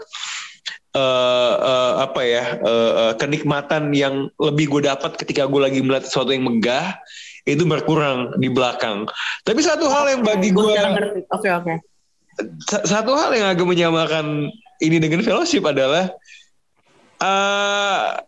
[0.97, 6.09] uh, uh, apa ya uh, uh, kenikmatan yang lebih gue dapat ketika gue lagi melihat
[6.09, 6.97] sesuatu yang megah
[7.47, 9.07] itu berkurang di belakang.
[9.47, 10.75] Tapi satu hal yang bagi Gue
[11.31, 11.73] oke oke.
[12.67, 14.51] Sa- satu hal yang agak menyamakan
[14.83, 16.11] ini dengan fellowship adalah
[17.23, 18.19] uh,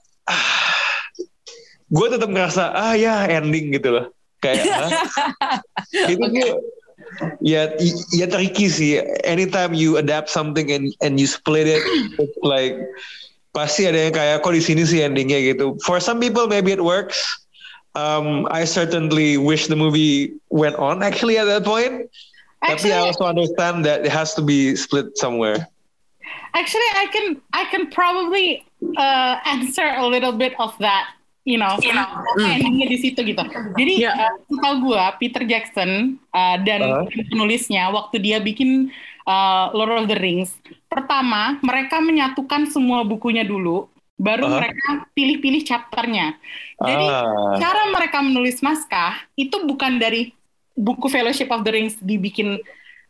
[1.90, 4.06] gue tetap ngerasa ah ya ending gitu loh.
[4.40, 4.90] Kayak ah,
[6.14, 6.26] itu
[7.80, 11.82] y- ya tricky sih anytime you adapt something and and you split it
[12.22, 12.78] it's like
[13.52, 16.82] pasti ada yang kayak kok di sini sih endingnya gitu for some people maybe it
[16.84, 17.18] works
[17.98, 22.08] um, I certainly wish the movie went on actually at that point
[22.60, 25.64] tapi Actually, I also understand that it has to be split somewhere.
[26.54, 28.66] actually, I can I can probably
[28.98, 31.08] uh, answer a little bit of that.
[31.50, 31.74] You know,
[32.38, 33.42] endingnya di situ gitu.
[33.74, 34.14] Jadi, Yeah.
[34.14, 37.26] uh, setahu gue, Peter Jackson uh, dan Uh-huh.
[37.34, 38.94] penulisnya waktu dia bikin
[39.26, 40.54] uh, Lord of the Rings,
[40.86, 44.62] pertama mereka menyatukan semua bukunya dulu, baru Uh-huh.
[44.62, 46.38] mereka pilih-pilih chapternya.
[46.78, 47.58] Jadi Ah.
[47.58, 50.32] cara mereka menulis naskah itu bukan dari
[50.78, 52.62] buku Fellowship of the Rings dibikin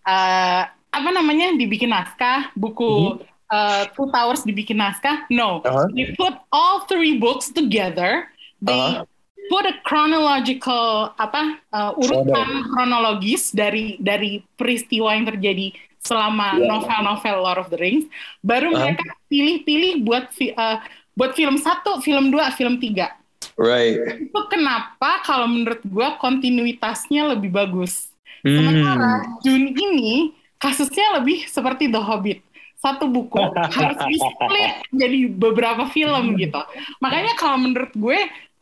[0.08, 5.26] uh, apa namanya dibikin naskah, buku uh, Two Towers dibikin naskah.
[5.30, 5.86] No, Uh-huh.
[5.92, 8.30] they put all three books together.
[8.62, 9.06] They Uh-huh.
[9.50, 17.60] put a chronological apa uh, urutan kronologis dari dari peristiwa yang terjadi selama novel-novel Lord
[17.60, 18.06] of the Rings.
[18.40, 18.86] Baru Uh-huh.
[18.88, 20.80] mereka pilih-pilih buat fi- uh,
[21.14, 23.12] buat film satu, film dua, film tiga
[23.60, 24.24] Right.
[24.24, 28.08] itu kenapa kalau menurut gue kontinuitasnya lebih bagus.
[28.40, 28.56] Hmm.
[28.56, 32.40] Sementara Dune ini kasusnya lebih seperti The Hobbit.
[32.80, 36.64] Satu buku harus di split jadi beberapa film gitu.
[37.04, 38.20] Makanya kalau menurut gue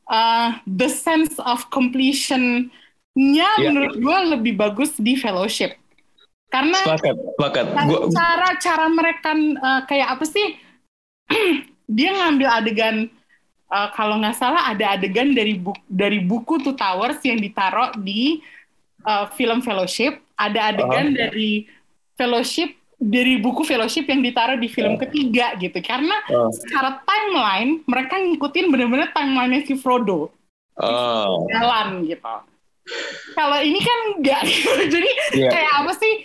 [0.09, 2.70] uh, the sense of completion-nya
[3.18, 3.74] Yeah.
[3.74, 5.74] menurut gue lebih bagus di Fellowship.
[6.47, 7.65] Karena Sepakat, sepakat.
[7.89, 10.55] Gua, cara cara mereka uh, kayak apa sih
[11.97, 12.95] dia ngambil adegan
[13.68, 18.39] uh, kalau nggak salah ada adegan dari buku dari buku Two Towers yang ditaruh di
[19.03, 21.68] uh, film Fellowship ada adegan dari
[22.15, 26.50] Fellowship dari buku Fellowship yang ditaruh di film ketiga gitu karena Oh.
[26.50, 30.34] secara timeline mereka ngikutin bener-bener timeline si Frodo
[30.76, 31.45] oh.
[31.48, 32.36] jalan gitu.
[33.34, 34.72] Kalau ini kan enggak gitu.
[34.89, 35.50] Jadi Iya.
[35.52, 36.16] kayak apa sih?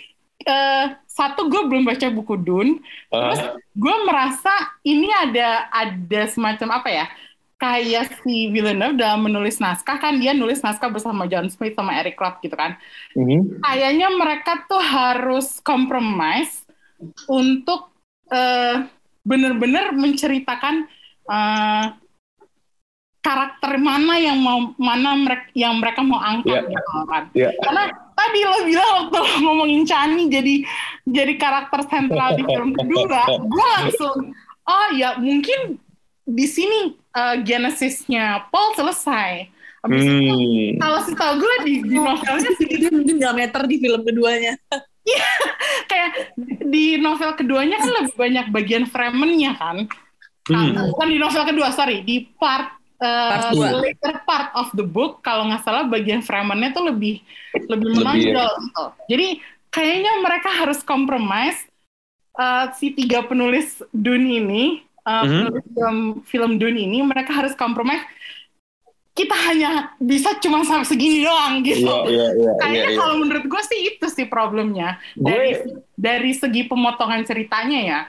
[0.43, 3.55] eh, satu gue belum baca buku Dune, terus Ah.
[3.55, 4.51] gue merasa
[4.83, 7.05] ini ada ada semacam apa ya?
[7.55, 12.19] Kayak si Villeneuve dalam menulis naskah kan dia nulis naskah bersama John Smith sama Eric
[12.19, 12.75] Clark gitu kan.
[13.15, 13.63] Mhm.
[13.63, 16.62] Kayaknya mereka tuh harus compromise
[17.27, 17.91] untuk
[18.27, 18.75] eh,
[19.21, 20.87] bener-bener menceritakan
[21.25, 21.85] eh,
[23.23, 26.75] karakter mana yang mau mana mereka yang mereka mau angkat Iya.
[26.75, 27.23] gitu kan.
[27.31, 27.49] Iya.
[27.55, 27.83] Karena
[28.13, 30.55] tadi lo bilang waktu lo ngomongin Chani jadi
[31.07, 35.79] jadi karakter sentral di film kedua, gue langsung oh ya mungkin
[36.23, 36.79] di sini
[37.15, 39.47] eh, genesisnya Paul selesai.
[39.83, 40.79] Habis itu Hmm.
[40.79, 44.55] kalau setahu gue di, di novelnya sih Dia mungkin gak meter di film keduanya.
[45.91, 46.33] Kayak
[46.63, 49.77] di novel keduanya kan lebih banyak bagian fragmentnya kan.
[50.47, 50.71] Hmm.
[50.75, 53.83] Nah, bukan di novel kedua, sorry, di part Part uh, dua.
[53.83, 57.19] later part of the book kalau nggak salah bagian fragmentnya tuh lebih
[57.67, 58.83] lebih Lebih, menonjol gitu.
[59.11, 59.27] Jadi
[59.75, 61.67] kayaknya mereka harus compromise
[62.39, 64.63] uh, si tiga penulis Dune ini,
[65.03, 65.27] uh, Mhm.
[65.27, 68.07] penulis film film Dune ini mereka harus compromise.
[69.13, 71.85] Kita hanya bisa cuma sampai segini doang gitu.
[71.85, 72.97] Iya, iya, iya, iya, Kayaknya iya.
[72.97, 77.99] kalau menurut gue sih itu sih problemnya dari Gue dari segi pemotongan ceritanya ya.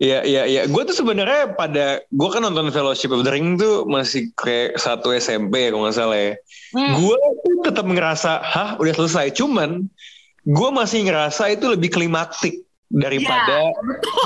[0.00, 0.62] Iya iya iya.
[0.68, 5.12] Gue tuh sebenarnya pada gue kan nonton Fellowship of the Ring tuh masih kayak satu
[5.12, 6.32] SMP ya kalau nggak salah ya.
[6.72, 6.92] Hmm.
[6.96, 9.36] Gue tuh tetap ngerasa, hah udah selesai.
[9.36, 9.88] Cuman
[10.48, 13.70] gue masih ngerasa itu lebih klimaktik daripada.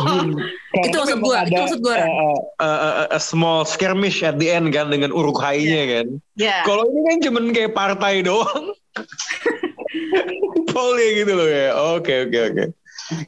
[0.75, 2.67] Karena Itu maksud gua, itu maksud gua, uh, uh,
[3.07, 6.07] uh, a small skirmish at the end kan dengan Urukhai-nya kan.
[6.35, 6.65] Ya.
[6.67, 8.75] Kalau ini kan cuman kayak partai doang.
[10.73, 11.69] Paul ya gitu loh ya.
[11.95, 12.65] Oke oke oke.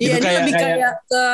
[0.00, 1.24] Iya, ini kayak- lebih kayak- kayak ke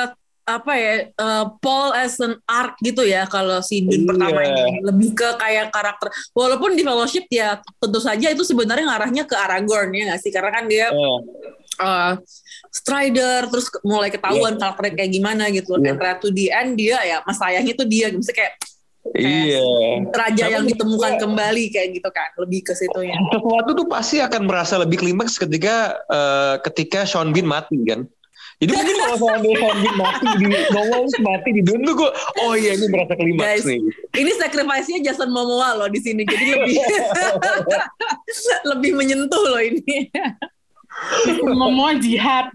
[0.43, 4.09] apa ya eh, Paul as an arc gitu ya kalau si Dune Iya.
[4.11, 9.23] pertama ini lebih ke kayak karakter walaupun di Fellowship ya tentu saja itu sebenarnya ngarahnya
[9.23, 11.19] ke Aragorn ya nggak sih karena kan dia Eh,
[11.79, 12.13] eh,
[12.73, 17.21] Strider terus mulai ketahuan karakternya kayak gimana gitu and right to the end dia ya
[17.21, 18.55] mas sayangnya tuh dia misalnya kayak
[19.13, 19.67] Iya.
[20.09, 23.87] raja Tapi yang menurut ditemukan gua- kembali kayak gitu kan lebih ke situnya sesuatu tuh
[23.87, 25.75] pasti akan merasa lebih klimaks ketika
[26.07, 28.07] eh, ketika Sean Bean mati kan.
[28.57, 29.59] Jadi mungkin kalau Sean Bean
[29.99, 32.11] mati di nongol mati di Dune tuh gue,
[32.41, 33.81] oh iya ini merasa klimaks Guys, nih.
[34.17, 36.75] ini sacrifice-nya Jason Momoa loh di sini jadi lebih
[38.71, 40.09] lebih menyentuh loh ini
[41.43, 42.51] Mau jihad.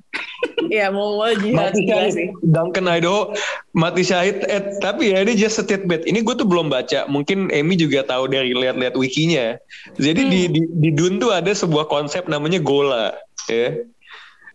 [0.69, 3.33] ya Momoa jihad Mati syahid, sih Duncan Idaho
[3.73, 4.45] mati syahid.
[4.45, 6.05] Eh, tapi ya ini just a tidbit.
[6.05, 7.05] Ini gue tuh belum baca.
[7.09, 9.57] Mungkin Amy juga tahu dari lihat-lihat wikinya.
[9.97, 13.13] Jadi di, di di Dune tuh ada sebuah konsep namanya Gola,
[13.49, 13.77] ya.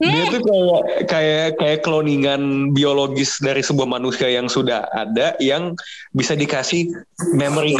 [0.03, 5.78] Dia tuh kayak kayak kayak kloningan biologis dari sebuah manusia yang sudah ada yang
[6.11, 6.90] bisa dikasih
[7.38, 7.78] memory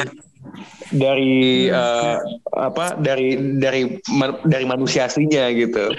[0.91, 2.16] dari eh,
[2.57, 4.01] apa dari dari
[4.43, 5.95] dari manusia aslinya gitu.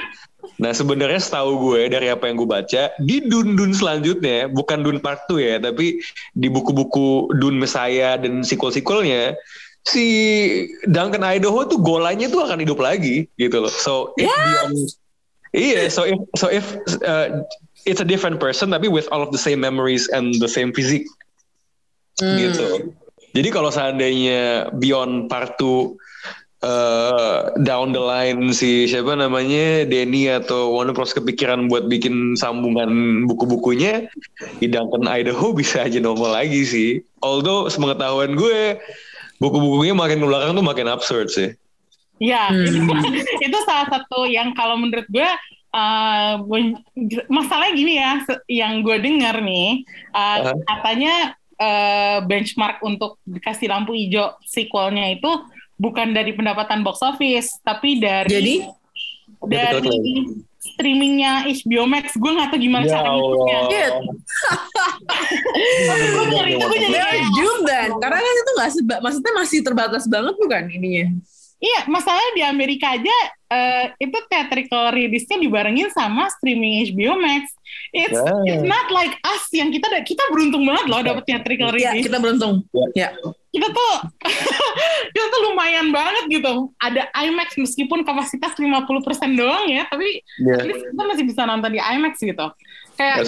[0.59, 4.99] Nah sebenarnya setahu gue dari apa yang gue baca di Dun Dun selanjutnya bukan Dun
[4.99, 6.03] Part 2 ya tapi
[6.35, 9.33] di buku-buku Dun Messiah dan sequel-sequelnya
[9.87, 10.05] si
[10.87, 13.71] Duncan Idaho tuh golanya tuh akan hidup lagi gitu loh.
[13.71, 14.93] So if beyond-
[15.53, 16.65] iya so if so if
[17.05, 17.43] uh,
[17.85, 21.07] it's a different person tapi with all of the same memories and the same physique
[22.21, 22.37] Hmm.
[22.37, 22.93] gitu.
[23.33, 25.97] Jadi kalau seandainya Beyond Part 2
[26.63, 33.25] eh, down the line si siapa namanya Denny atau Warner Bros kepikiran buat bikin sambungan
[33.25, 34.07] buku-bukunya,
[34.61, 37.01] di Duncan Idaho bisa aja nongol lagi sih.
[37.25, 38.77] Although sepengetahuan gue
[39.41, 41.51] buku-bukunya makin ke belakang tuh makin absurd sih.
[42.21, 42.63] Ya, Hmm.
[42.63, 42.79] itu,
[43.49, 45.27] itu salah satu yang kalau menurut gue
[45.73, 46.33] uh,
[47.27, 50.53] masalahnya gini ya, yang gue dengar nih uh, Aha.
[50.69, 55.31] katanya uh, benchmark untuk dikasih lampu hijau sequelnya itu
[55.79, 58.55] bukan dari pendapatan box office, tapi dari Jadi?
[59.43, 62.15] dari Capital streamingnya HBO Max.
[62.15, 63.59] Gue nggak tahu gimana Ya cara ngitungnya.
[66.15, 66.99] Gue nyari itu gue jadi
[67.67, 67.89] then.
[67.99, 68.69] Karena kan itu nggak
[69.03, 71.11] maksudnya masih terbatas banget bukan ininya.
[71.63, 73.15] Iya, masalahnya di Amerika aja
[73.53, 77.53] eh, itu theatrical release-nya dibarengin sama streaming HBO Max.
[77.93, 78.49] It's, Yeah.
[78.49, 82.05] it's not like us yang kita kita beruntung banget loh dapat theatrical Ya, release.
[82.05, 82.65] kita beruntung.
[82.93, 83.13] Ya.
[83.49, 83.93] Kita tuh
[85.13, 86.73] kita tuh lumayan banget gitu.
[86.77, 88.73] Ada IMAX meskipun kapasitas 50%
[89.33, 90.57] doang ya, tapi Yeah.
[90.57, 92.47] at least kita masih bisa nonton di IMAX gitu.
[92.93, 93.25] Kayak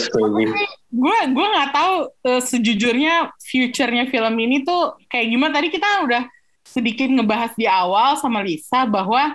[0.89, 6.23] gue gue nggak tahu eh, sejujurnya future-nya film ini tuh kayak gimana tadi kita udah
[6.65, 9.33] sedikit ngebahas di awal sama Lisa bahwa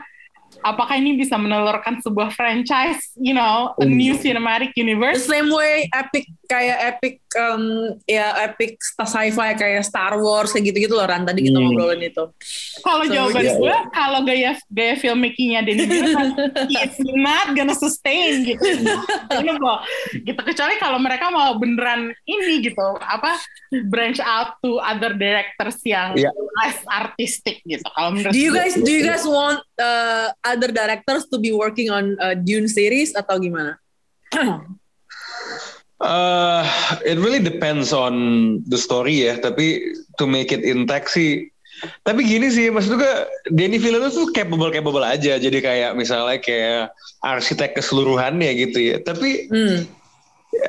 [0.61, 5.89] apakah ini bisa menelurkan sebuah franchise you know a new cinematic The universe same way
[5.93, 7.65] epic kayak epic um,
[8.05, 11.71] ya epic sci-fi kayak Star Wars kayak gitu-gitu loh Ran tadi kita Hmm.
[11.71, 12.25] ngobrolin itu.
[12.81, 16.35] kalau So, jawaban yeah, gue kalau gaya gaya filmmakingnya Denny Villeneuve
[16.73, 18.65] it's not gonna sustain gitu
[20.17, 23.37] gitu kecuali kalau mereka mau beneran ini gitu apa
[23.87, 26.33] branch out to other directors yang Yeah.
[26.61, 28.59] less artistic gitu kalau menurut Do you gue.
[28.59, 33.13] guys do you guys want uh, other directors to be working on uh, Dune series
[33.13, 33.77] atau gimana?
[36.01, 36.65] Uh,
[37.05, 38.13] it really depends on
[38.67, 39.37] the story ya.
[39.37, 41.53] Tapi to make it intact sih.
[42.05, 43.15] Tapi gini sih, maksud gue
[43.53, 45.37] Danny Villeneuve tuh capable capable aja.
[45.37, 48.97] Jadi kayak misalnya kayak arsitek keseluruhannya gitu ya.
[49.01, 49.85] Tapi Hmm.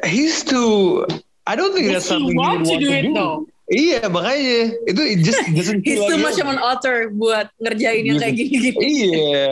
[0.04, 1.04] he's too.
[1.48, 3.14] I don't think Does that's something he want would to want do to it do.
[3.16, 3.38] though?
[3.72, 8.04] Iya makanya itu it just doesn't He's feel too like much an author buat ngerjain
[8.04, 8.84] yang kayak gini-gini.
[9.00, 9.48] Iya,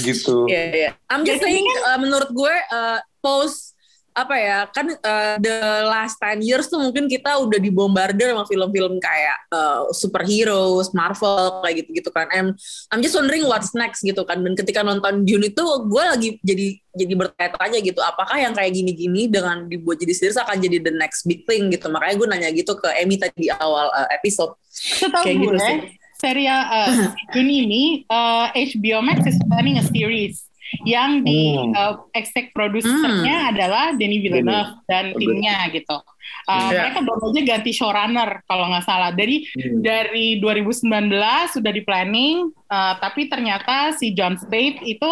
[0.00, 0.48] gitu.
[0.48, 0.90] Iya, iya.
[1.12, 3.73] I'm just saying, uh, menurut gue, uh, post
[4.14, 5.58] apa ya kan uh, the
[5.90, 11.82] last 10 years tuh mungkin kita udah dibombardir sama film-film kayak uh, superheroes, Marvel kayak
[11.82, 12.30] gitu-gitu kan.
[12.30, 12.54] I'm,
[12.94, 14.46] I'm just wondering what's next gitu kan.
[14.46, 17.98] Dan ketika nonton Dune itu gue lagi jadi jadi bertanya-tanya gitu.
[18.06, 21.90] Apakah yang kayak gini-gini dengan dibuat jadi series akan jadi the next big thing gitu.
[21.90, 24.54] Makanya gue nanya gitu ke Emmy tadi di awal uh, episode.
[24.70, 25.78] Setahu Kayak gue, gitu sih.
[26.22, 30.46] serial uh, Dune ini uh, HBO Max is planning a series
[30.82, 31.72] yang di Hmm.
[31.72, 35.20] uh, exec produsernya adalah Denis Villeneuve dan Oke.
[35.20, 35.96] timnya gitu.
[36.44, 36.80] Uh, Iya.
[36.88, 39.10] Mereka baru aja ganti showrunner kalau nggak salah.
[39.12, 39.80] Dari Hmm.
[39.80, 45.10] dari 2019 sudah di planning, uh, tapi ternyata si John Spade itu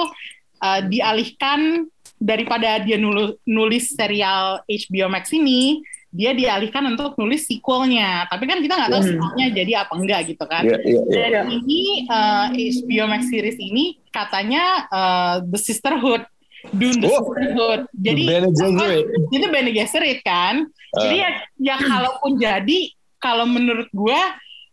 [0.61, 1.85] uh, dialihkan
[2.17, 2.95] daripada dia
[3.43, 5.83] nulis serial HBO Max ini,
[6.13, 8.29] dia dialihkan untuk nulis sequelnya.
[8.29, 9.11] Tapi kan kita nggak tahu Hmm.
[9.17, 10.63] sequelnya jadi apa enggak gitu kan.
[10.63, 11.27] Iya, iya, iya.
[11.33, 16.23] Dan ini uh, HBO Max series ini katanya uh, The Sisterhood,
[16.71, 17.17] Dune The Oh.
[17.25, 17.81] Sisterhood.
[17.97, 19.05] Jadi Bene Gesserit.
[19.35, 20.69] itu Bene Gesserit kan.
[20.93, 24.21] Jadi ya, ya kalaupun jadi, kalau menurut gue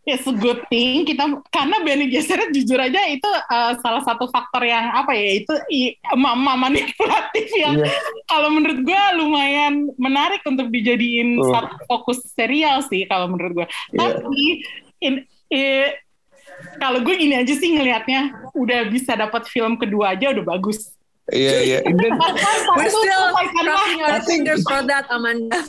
[0.10, 4.62] it's a good thing kita karena Bene Gesserit jujur aja itu uh, salah satu faktor
[4.62, 5.53] yang apa ya itu
[6.10, 7.89] emak-emak manipulatif yang Iya.
[8.26, 11.49] kalau menurut gue lumayan menarik untuk dijadiin Oh.
[11.49, 13.68] satu fokus serial sih kalau menurut gue.
[13.93, 13.97] Iya.
[14.20, 14.43] Tapi
[14.99, 15.14] in,
[15.49, 15.93] i-
[16.76, 20.91] kalau gue gini aja sih ngelihatnya udah bisa dapat film kedua aja udah bagus.
[21.30, 21.80] Iya, iya.
[21.88, 22.17] And then-
[22.77, 25.61] We're still crossing our fingers for that, Amanda.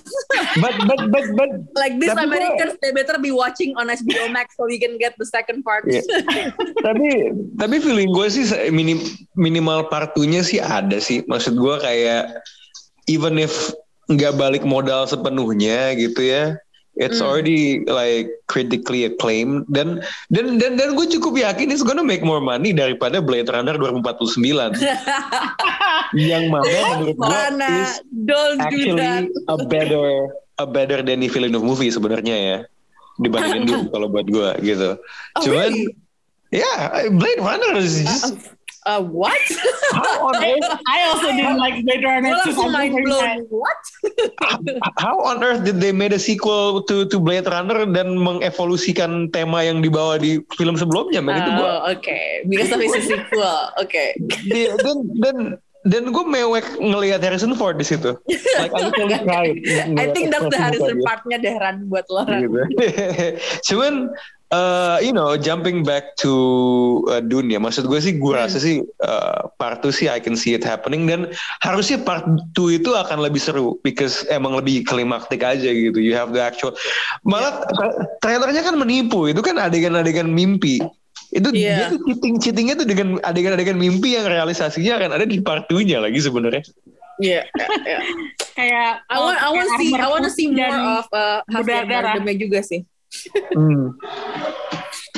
[0.60, 4.64] but but but but like this Americans, they better be watching on HBO Max so
[4.68, 5.84] we can get the second part.
[5.88, 6.02] Iya.
[6.84, 7.08] tapi
[7.56, 9.00] tapi feeling gue sih minim,
[9.34, 12.40] minimal partunya sih ada sih maksud gue kayak
[13.08, 13.72] even if
[14.10, 16.58] nggak balik modal sepenuhnya gitu ya
[17.00, 17.26] it's Hmm.
[17.26, 22.38] already like critically acclaimed dan dan dan dan gue cukup yakin it's gonna make more
[22.38, 24.76] money daripada Blade Runner 2049
[26.30, 26.68] yang mana
[27.00, 27.40] menurut gue
[27.80, 27.90] is
[28.28, 30.06] Don't do actually a better
[30.58, 32.58] a better Danny Villeneuve movie sebenarnya ya
[33.16, 34.96] dibandingin Dune kalau buat gue gitu.
[35.36, 35.92] Oh, Cuman really?
[36.52, 36.72] ya
[37.10, 38.36] Blade Runner is just
[38.80, 39.36] Uh, what?
[39.92, 43.44] how on earth I also didn't like Blade Runner langsung mind blown.
[43.44, 43.60] 2049.
[43.60, 43.80] What?
[44.98, 49.64] How on earth did they made a sequel to to Blade Runner dan mengevolusikan tema
[49.64, 52.18] yang dibawa di film sebelumnya man itu gue Oh, oke.
[52.50, 53.56] Because of sequel.
[53.78, 54.04] Oke.
[54.44, 55.36] di- dan dan
[55.88, 58.12] dan gue mewek ngelihat Harrison Ford di situ
[58.60, 58.92] like I
[59.24, 59.56] cried
[60.02, 62.60] I think that's the Harrison partnya deh Ran buat lo gitu.
[63.72, 64.12] Cuman
[64.50, 68.82] uh, you know jumping back to uh, Dune ya, maksud gue sih gue rasa sih
[69.02, 71.30] uh, part 2 sih I can see it happening dan
[71.62, 75.98] harusnya part 2 itu akan lebih seru because emang lebih klimaktik aja gitu.
[75.98, 76.74] You have the actual
[77.22, 80.82] malah tra- trailernya kan menipu, itu kan adegan-adegan mimpi.
[81.30, 81.86] Itu Iya.
[81.86, 86.18] dia tuh cheating-cheatingnya tuh dengan adegan-adegan mimpi yang realisasinya akan ada di part 2-nya lagi
[86.18, 86.66] sebenarnya.
[87.22, 87.46] Iya.
[87.46, 87.98] iya, iya.
[88.56, 91.40] Kayak I want I want see I want to see more of uh.
[91.62, 92.82] Bardemnya juga sih.
[93.54, 93.98] Hmm.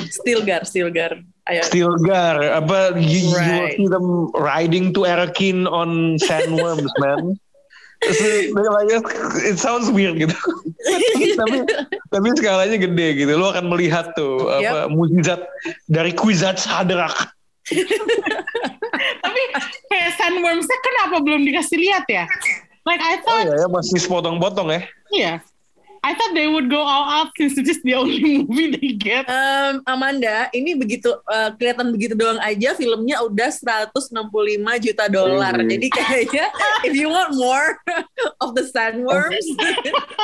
[0.09, 1.21] Stilgar, Stilgar.
[1.45, 1.61] Ayo.
[1.67, 3.75] Stilgar apa you, you will Right.
[3.75, 7.35] see them riding to Arakin on sandworms man
[8.03, 8.27] So,
[9.47, 10.35] it sounds weird gitu
[11.39, 11.63] tapi
[12.11, 15.39] tapi skalanya gede gitu lo akan melihat tuh apa mujizat
[15.87, 17.31] dari Kwisatz Haderach
[19.23, 19.41] Tapi
[19.87, 22.27] kayak sandwormsnya kenapa belum dikasih lihat ya?
[22.83, 24.81] Like I oh thought, ya, ya masih sepotong-potong ya
[25.15, 25.33] iya.
[26.03, 29.23] I thought they would go all out since it is the only movie they get.
[29.31, 34.03] Um, Amanda, ini begitu uh, kelihatan begitu doang aja filmnya udah 165
[34.83, 35.55] juta dolar.
[35.55, 35.71] Hmm.
[35.71, 36.51] Jadi kayaknya
[36.87, 37.79] if you want more
[38.43, 39.47] of the sandworms,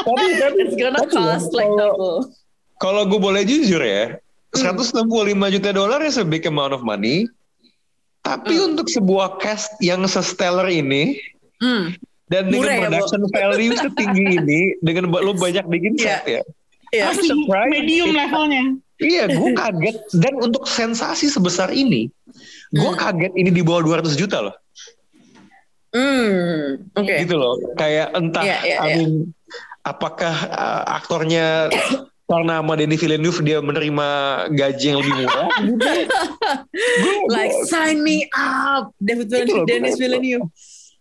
[0.04, 2.28] tapi tapi it's gonna tapi ya, cost like double.
[2.80, 4.16] kalau gue boleh jujur ya
[4.56, 5.00] 165
[5.56, 7.28] juta dolar is a big amount of money
[8.24, 11.20] tapi untuk sebuah cast yang se-stellar ini
[11.60, 11.92] Hmm.
[12.30, 12.86] Dan dengan Murah ya, Bu?
[12.86, 16.42] production value setinggi ini dengan lo banyak bikin set ya
[16.90, 17.06] Iya.
[17.08, 17.70] I'm surprised.
[17.72, 18.64] medium levelnya.
[19.00, 22.10] iya gue kaget dan untuk sensasi sebesar ini
[22.70, 22.98] gue Hmm.
[23.00, 24.56] kaget ini di bawah 200 juta loh
[25.90, 26.86] Hmm.
[26.94, 27.14] Oke.
[27.20, 28.78] gitu loh kayak entah iya, I iya.
[28.96, 29.34] mean,
[29.82, 31.74] apakah uh, aktornya
[32.26, 34.08] karena sama Denis Villeneuve dia menerima
[34.52, 35.90] gaji yang lebih murah gitu.
[37.02, 40.46] Gua- Like sign me up, David Itu loh, Villeneuve, Dennis Villeneuve.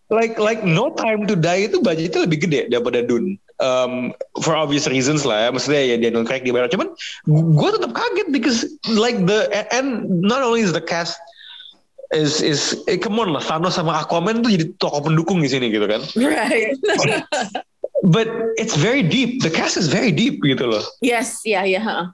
[0.08, 3.36] Like like No Time to Die itu budgetnya lebih gede daripada Dune.
[3.58, 6.70] Um, for obvious reasons lah ya, maksudnya ya Daniel Craig di mana.
[6.70, 6.94] Cuman
[7.28, 11.18] gue tetap kaget because like the and not only is the cast
[12.14, 15.68] is is eh, come on lah Thanos sama Aquaman tuh jadi tokoh pendukung di sini
[15.68, 16.00] gitu kan.
[16.16, 16.78] Right.
[18.14, 19.42] But it's very deep.
[19.42, 20.84] The cast is very deep gitu loh.
[21.02, 21.82] yes, ya ya.
[21.82, 22.06] heeh.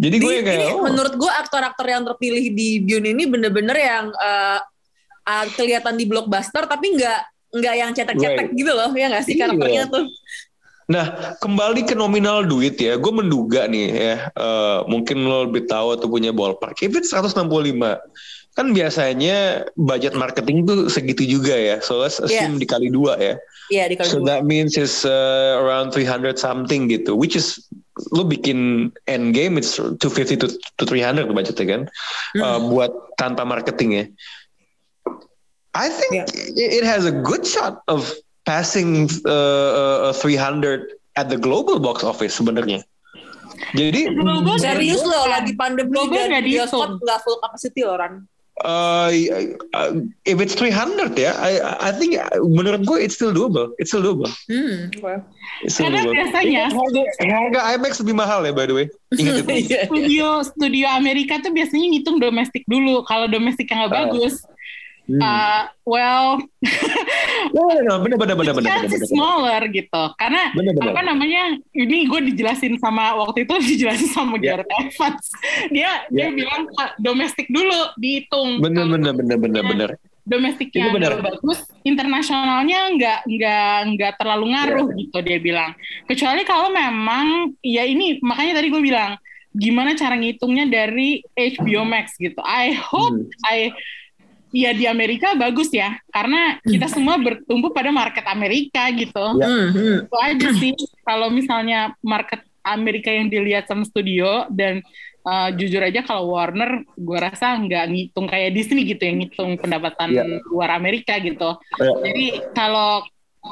[0.00, 3.76] Jadi Di- gue kayak ini oh, menurut gue aktor-aktor yang terpilih di Dune ini bener-bener
[3.78, 4.58] yang eh,
[5.30, 7.20] ah, kelihatan di blockbuster tapi nggak
[7.50, 8.58] nggak yang cetek-cetek Right.
[8.58, 9.42] gitu loh ya nggak sih Iya.
[9.46, 10.04] karakternya tuh.
[10.90, 15.94] Nah, kembali ke nominal duit ya, gue menduga nih ya, eh, mungkin lo lebih tahu
[15.94, 16.82] atau punya ballpark.
[16.82, 18.02] It's 165,
[18.58, 21.78] kan biasanya budget marketing tuh segitu juga ya.
[21.78, 23.34] So let's assume dikali dua ya.
[23.70, 27.62] Iya di So kalau that means it's uh, around 300 something gitu, which is
[28.10, 31.82] lo bikin end game it's 250 to, to 300 budgetnya kan,
[32.42, 34.04] uh, buat tanpa marketing ya.
[35.72, 36.26] I think Yeah.
[36.80, 38.10] it, has a good shot of
[38.44, 42.82] passing uh, uh, 300 at the global box office sebenarnya.
[43.76, 48.24] Jadi Global serius loh lagi pandemi Global dan bioskop nggak full capacity loh Ran.
[48.60, 49.08] uh,
[49.72, 49.90] uh,
[50.24, 53.72] if it's 300 ya, I I think menurut gue it's still doable.
[53.76, 54.28] It's still doable.
[54.48, 54.88] Hmm.
[55.00, 55.22] oke.
[55.62, 56.16] It's still Karena doable.
[56.18, 58.86] biasanya harga, harga IMAX lebih mahal ya by the way.
[59.12, 59.48] Ingat itu.
[59.64, 59.80] Iya.
[59.86, 63.04] studio studio Amerika tuh biasanya ngitung domestik dulu.
[63.04, 63.98] Kalau domestik yang nggak Ah.
[64.08, 64.40] bagus,
[65.10, 65.18] Hmm.
[65.18, 66.38] uh, well,
[67.50, 68.86] No, no, no, bener bener bener bener bener.
[68.86, 69.08] bener.
[69.10, 70.02] smaller gitu.
[70.14, 70.92] Karena Bener, bener.
[70.92, 71.42] apa namanya?
[71.72, 74.54] Ini gue dijelasin sama waktu itu dijelasin sama Ya.
[74.54, 75.26] Gareth Evans.
[75.68, 76.30] Dia dia Ya.
[76.30, 78.62] bilang "Pak, domestik dulu dihitung.
[78.62, 79.90] Bener bener bener bener bener.
[80.22, 84.98] domestiknya Itu nggak bagus, internasionalnya nggak nggak nggak terlalu ngaruh Iya.
[85.00, 85.70] gitu dia bilang.
[86.06, 87.26] Kecuali kalau memang
[87.60, 89.18] ya ini makanya tadi gue bilang
[89.50, 92.38] gimana cara ngitungnya dari HBO Max gitu.
[92.40, 93.26] I hope Hmm.
[93.42, 93.74] I
[94.50, 99.24] ya di Amerika bagus ya karena kita semua bertumbuh pada market Amerika gitu.
[99.38, 99.46] Ya.
[99.46, 99.96] Hmm, hmm.
[100.06, 100.72] Itu aja sih
[101.06, 104.84] kalau misalnya market Amerika yang dilihat sama studio dan
[105.24, 110.12] uh, jujur aja kalau Warner gue rasa nggak ngitung kayak Disney gitu yang ngitung pendapatan
[110.12, 110.24] Ya.
[110.50, 111.56] luar Amerika gitu.
[111.80, 111.92] Ya.
[112.04, 113.04] Jadi kalau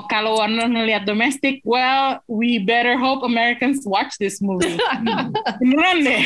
[0.07, 4.79] kalau Warner ngelihat domestik, well, we better hope Americans watch this movie.
[5.61, 6.23] Beneran deh.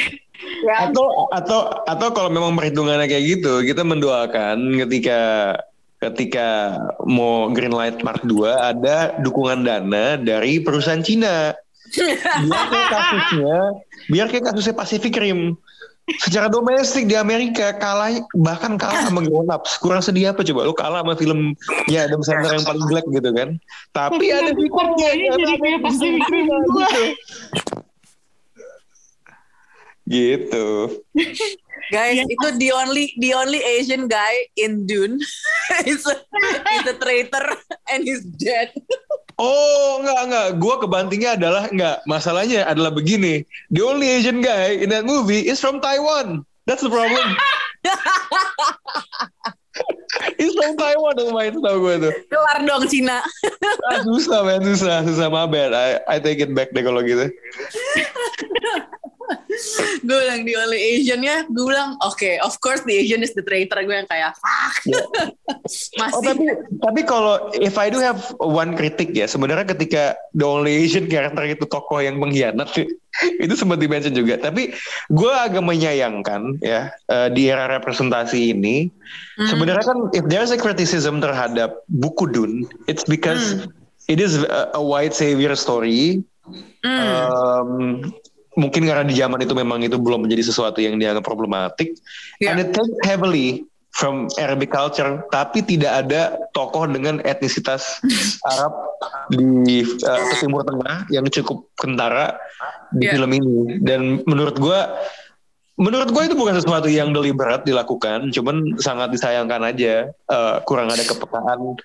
[0.68, 5.20] Atau atau atau kalau memang perhitungannya kayak gitu, kita mendoakan ketika
[6.02, 6.74] ketika
[7.06, 11.54] mau Greenlight Mark 2 ada dukungan dana dari perusahaan Cina.
[12.48, 13.58] Biar kayak kasusnya,
[14.08, 15.60] biar kayak kasusnya Pacific Rim.
[16.20, 19.80] Secara domestik di Amerika kalah bahkan kalah sama Grown Ups.
[19.80, 20.68] Kurang sedih apa coba?
[20.68, 21.56] Lu kalah sama film
[21.88, 23.48] ya Adam Sandler yang paling jelek gitu kan.
[23.96, 25.08] Tapi ada fiturnya korbannya
[25.38, 25.80] jadi kayak
[26.28, 26.88] Rim dua.
[30.04, 30.66] gitu.
[31.90, 32.24] Guys, Iya.
[32.24, 35.18] itu the only the only Asian guy in Dune
[35.88, 36.14] is a,
[36.78, 37.42] is a traitor
[37.92, 38.72] and he's dead.
[39.40, 42.04] Oh enggak enggak, gua kebantingnya adalah enggak.
[42.04, 43.44] Masalahnya adalah begini.
[43.72, 46.44] The only Asian guy in that movie is from Taiwan.
[46.66, 47.26] That's the problem.
[50.38, 52.12] He's from Taiwan yang main tau gue tuh.
[52.28, 53.24] Kelar dong Cina.
[53.88, 55.72] Ah, susah men, susah, susah my bad.
[55.72, 57.32] I, I take it back deh kalau gitu.
[60.02, 63.44] gue bilang the only Asian ya, gue bilang oke, of course the Asian is the
[63.44, 63.80] traitor.
[63.84, 64.76] Gue yang kayak fuck.
[64.86, 65.02] Ya.
[66.00, 66.14] Masih.
[66.16, 66.44] Oh tapi
[66.82, 71.44] tapi kalau if I do have one kritik ya sebenarnya ketika the only Asian character
[71.46, 72.68] itu tokoh yang pengkhianat
[73.44, 74.40] itu sempat dimention juga.
[74.40, 74.74] Tapi
[75.12, 78.88] gue agak menyayangkan ya eh, di era representasi ini
[79.32, 79.48] Hmm.
[79.48, 83.64] sebenarnya kan if there's a criticism terhadap buku Dune, it's because
[84.08, 86.20] it is a, a white savior story.
[86.84, 86.98] Hmm.
[87.00, 87.70] Um,
[88.58, 91.96] mungkin karena di zaman itu memang itu belum menjadi sesuatu yang dianggap problematik
[92.40, 92.52] Ya.
[92.52, 98.00] and it takes heavily from Arabic culture tapi tidak ada tokoh dengan etnisitas
[98.56, 98.72] Arab
[99.32, 102.36] di uh, Timur Tengah yang cukup kentara
[102.92, 103.16] di Ya.
[103.16, 104.92] film ini dan menurut gua
[105.80, 111.00] menurut gue itu bukan sesuatu yang deliberate dilakukan, cuman sangat disayangkan aja eh, kurang ada
[111.00, 111.80] kepekaan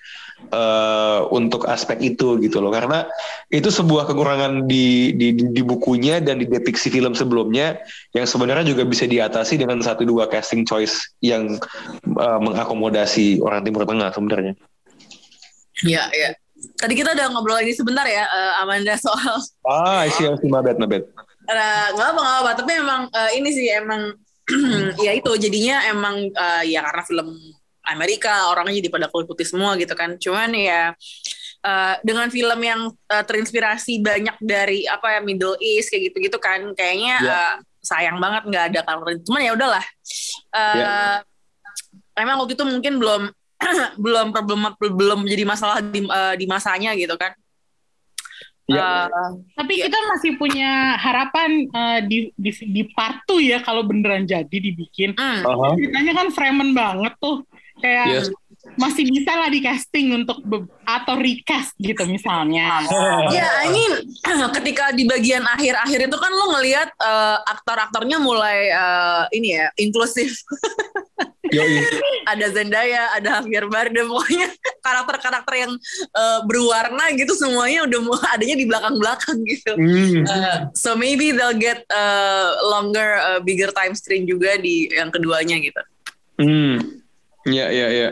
[0.48, 3.06] eh, untuk aspek itu gitu loh, karena
[3.50, 7.82] itu sebuah kekurangan di, di di bukunya dan di depiksi film sebelumnya
[8.14, 11.58] yang sebenarnya juga bisa diatasi dengan satu dua casting choice yang
[12.04, 14.54] eh, mengakomodasi orang Timur Tengah sebenarnya.
[15.86, 16.34] Ya, ya.
[16.58, 20.50] Tadi kita udah ngobrol lagi sebentar ya, eh, Amanda soal Ah, I see, I see,
[20.50, 21.06] my bad, my bad.
[21.48, 24.12] Eh, nggak apa nggak apa tapi emang eh, ini sih emang
[25.04, 27.28] ya itu jadinya emang eh, ya karena film
[27.88, 30.92] Amerika orangnya jadi pada kulit putih semua gitu kan cuman ya
[31.60, 36.38] eh, dengan film yang eh, terinspirasi banyak dari apa ya Middle East kayak gitu gitu
[36.38, 37.32] kan kayaknya Ya.
[37.32, 39.84] eh, sayang banget nggak ada color cuman ya udahlah
[40.48, 41.20] Eh, Ya.
[42.16, 43.22] emang waktu itu mungkin belum
[44.04, 47.34] belum problem belum jadi masalah di, uh, di masanya gitu kan.
[48.68, 49.08] Ya.
[49.08, 49.88] Uh, Tapi Iya.
[49.88, 55.16] kita masih punya harapan uh, di, di di part 2 ya kalau beneran jadi dibikin.
[55.16, 55.40] hmm.
[55.42, 55.66] Aha.
[55.74, 57.42] Ceritanya kan Fremen banget tuh.
[57.78, 58.26] Kayak Yes.
[58.74, 62.84] masih bisa lah di casting untuk be- atau recast gitu misalnya.
[63.30, 63.92] Ya, I mean
[64.60, 70.42] ketika di bagian akhir-akhir itu kan lo ngelihat uh, aktor-aktornya mulai uh, ini ya inklusif.
[72.28, 74.52] Ada Zendaya, ada Javier Bardem, pokoknya
[74.84, 75.72] karakter-karakter yang
[76.12, 79.72] uh, berwarna gitu semuanya udah mau adanya di belakang-belakang gitu.
[79.72, 80.28] Hmm.
[80.28, 85.56] Uh, so maybe they'll get uh, longer, uh, bigger time screen juga di yang keduanya
[85.56, 85.82] gitu.
[86.36, 87.00] Hmm.
[87.46, 88.10] Ya, ya, ya.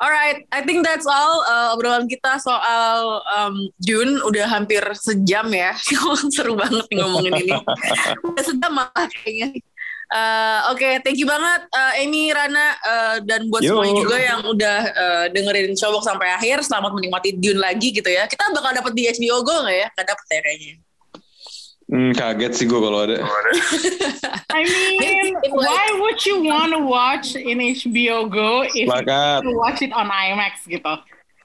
[0.00, 5.76] Alright, I think that's all uh, obrolan kita soal um, June udah hampir sejam ya.
[6.32, 7.52] Seru banget nih ngomongin ini.
[8.24, 9.60] Udah sejam malah kayaknya.
[10.10, 13.76] Uh, Oke, thank you banget uh, Amy, Rana, uh, dan buat Yo.
[13.76, 16.64] semuanya juga yang udah uh, dengerin Showbox sampai akhir.
[16.64, 18.24] Selamat menikmati Dune lagi gitu ya.
[18.24, 19.88] Kita bakal dapet di HBO Go nggak ya?
[20.00, 20.74] Gak dapet ya kayaknya.
[21.90, 23.18] Hmm, kaget sih gue kalau ada.
[24.54, 29.42] I mean, why would you want to watch in HBO Go if Sepakat.
[29.42, 30.94] you watch it on IMAX gitu?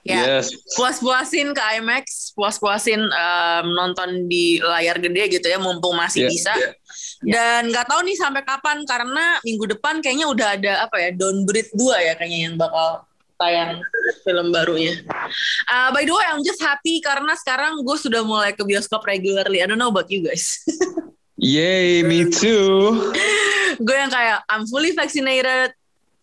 [0.06, 0.54] Ya, Yes.
[0.78, 6.54] puas-puasin ke IMAX, puas-puasin um, nonton di layar gede gitu ya, mumpung masih Iya, bisa.
[7.26, 11.74] Dan nggak tahu nih sampai kapan karena minggu depan kayaknya udah ada apa ya, Downbreed
[11.74, 13.02] 2 ya kayaknya yang bakal
[13.36, 13.84] tayang
[14.24, 14.96] film barunya.
[15.68, 19.60] Uh, by the way, I'm just happy karena sekarang gue sudah mulai ke bioskop regularly.
[19.60, 20.64] I don't know about you guys.
[21.36, 23.12] Yay, me too.
[23.76, 25.76] gue yang kayak I'm fully vaccinated.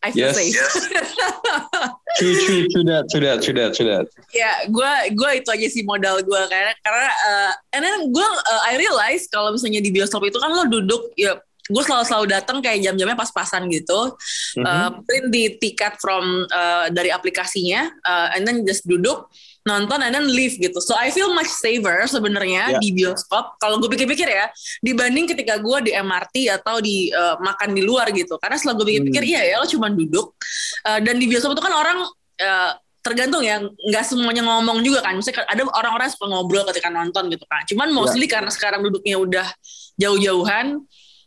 [0.03, 0.35] I feel Yes.
[0.35, 0.59] safe.
[2.19, 4.05] True, true, true that, true that, true that, true that.
[4.35, 8.63] ya gue gue itu aja sih modal gue karena karena uh, and then gue uh,
[8.69, 11.41] I realize kalau misalnya di bioskop itu kan lo duduk ya
[11.71, 14.19] gue selalu selalu datang kayak jam-jamnya pas-pasan gitu.
[14.59, 19.31] Uh, print di tiket from uh, dari aplikasinya uh, and then just duduk
[19.63, 20.83] nonton and then leave gitu.
[20.83, 22.79] So I feel much safer sebenarnya Ya.
[22.83, 23.63] di bioskop.
[23.63, 24.51] Kalau gue pikir-pikir ya
[24.83, 28.43] dibanding ketika gue di MRT atau di uh, makan di luar gitu.
[28.43, 30.35] Karena setelah gue pikir-pikir iya ya lo cuma duduk.
[30.83, 31.99] Uh, dan di bioskop itu kan orang
[32.43, 32.73] uh,
[33.03, 35.15] tergantung ya nggak semuanya ngomong juga kan.
[35.15, 37.63] Misalnya ada orang-orang yang suka ngobrol ketika nonton gitu kan.
[37.71, 39.47] Cuman mostly karena sekarang duduknya udah
[39.95, 40.83] jauh-jauhan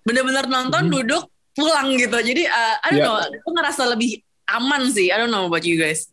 [0.05, 2.13] bener-bener nonton duduk pulang gitu.
[2.13, 3.05] Jadi uh, I don't Ya.
[3.09, 5.09] know aku ngerasa lebih aman sih.
[5.09, 6.07] I don't know about you guys.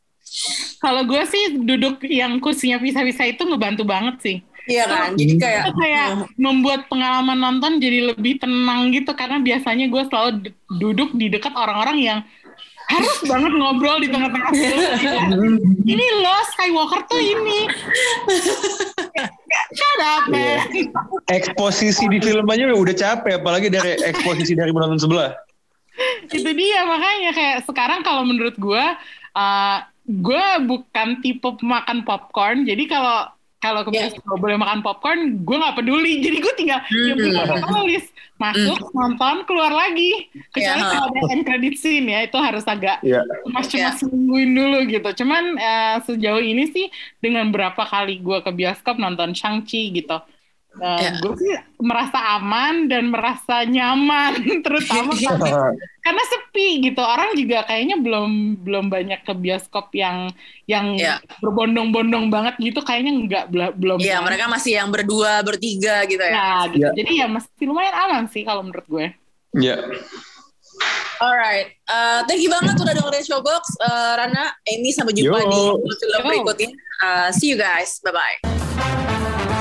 [0.81, 4.37] Kalau gue sih duduk yang kursinya pisah-pisah itu ngebantu banget sih.
[4.65, 5.13] iya kan?
[5.19, 6.07] Jadi kayak Itu kayak
[6.39, 9.13] membuat pengalaman nonton jadi lebih tenang gitu.
[9.13, 10.31] Karena biasanya gue selalu
[10.79, 12.19] duduk di dekat orang-orang yang
[12.91, 14.51] harus banget ngobrol di tengah-tengah
[15.93, 17.71] ini loh Skywalker tuh ini.
[20.03, 20.67] Up, man.
[21.31, 25.31] Eksposisi di film aja udah capek, apalagi dari eksposisi dari penonton sebelah.
[26.33, 28.85] itu dia makanya kayak sekarang kalau menurut gue
[29.37, 29.79] uh,
[30.09, 33.29] gue bukan tipe makan popcorn jadi kalau
[33.63, 34.11] kalau ke Ya.
[34.11, 36.19] bioskop boleh makan popcorn gue nggak peduli.
[36.19, 38.05] Jadi gue tinggal ya udah, tulis
[38.37, 40.27] masuk nonton keluar lagi.
[40.51, 40.91] Kecuali Ya.
[40.91, 42.99] kalau ada end credit scene ya itu harus agak
[43.49, 44.03] mas cuma Ya.
[44.03, 45.09] nungguin dulu gitu.
[45.23, 46.91] Cuman eh, sejauh ini sih
[47.23, 50.19] dengan berapa kali gue ke bioskop nonton Shang-Chi gitu
[50.73, 51.11] Eh, Ya.
[51.21, 55.69] gue sih merasa aman dan merasa nyaman terutama karena
[56.01, 60.33] karena sepi gitu orang juga kayaknya belum belum banyak ke bioskop yang
[60.65, 61.21] yang Ya.
[61.45, 63.45] berbondong-bondong banget gitu kayaknya nggak
[63.77, 64.27] belum Iya banget.
[64.33, 66.91] mereka masih yang berdua bertiga gitu ya ya gitu Ya.
[66.97, 69.07] jadi ya masih lumayan aman sih kalau menurut gue
[69.61, 69.77] Ya.
[71.21, 73.63] Alright, uh, thank you banget udah dengerin Showbox.
[73.79, 75.79] Uh, Rana, Amy, sampai jumpa Yo.
[75.79, 76.71] di film berikutnya.
[76.99, 79.52] Uh, see you guys, bye-bye.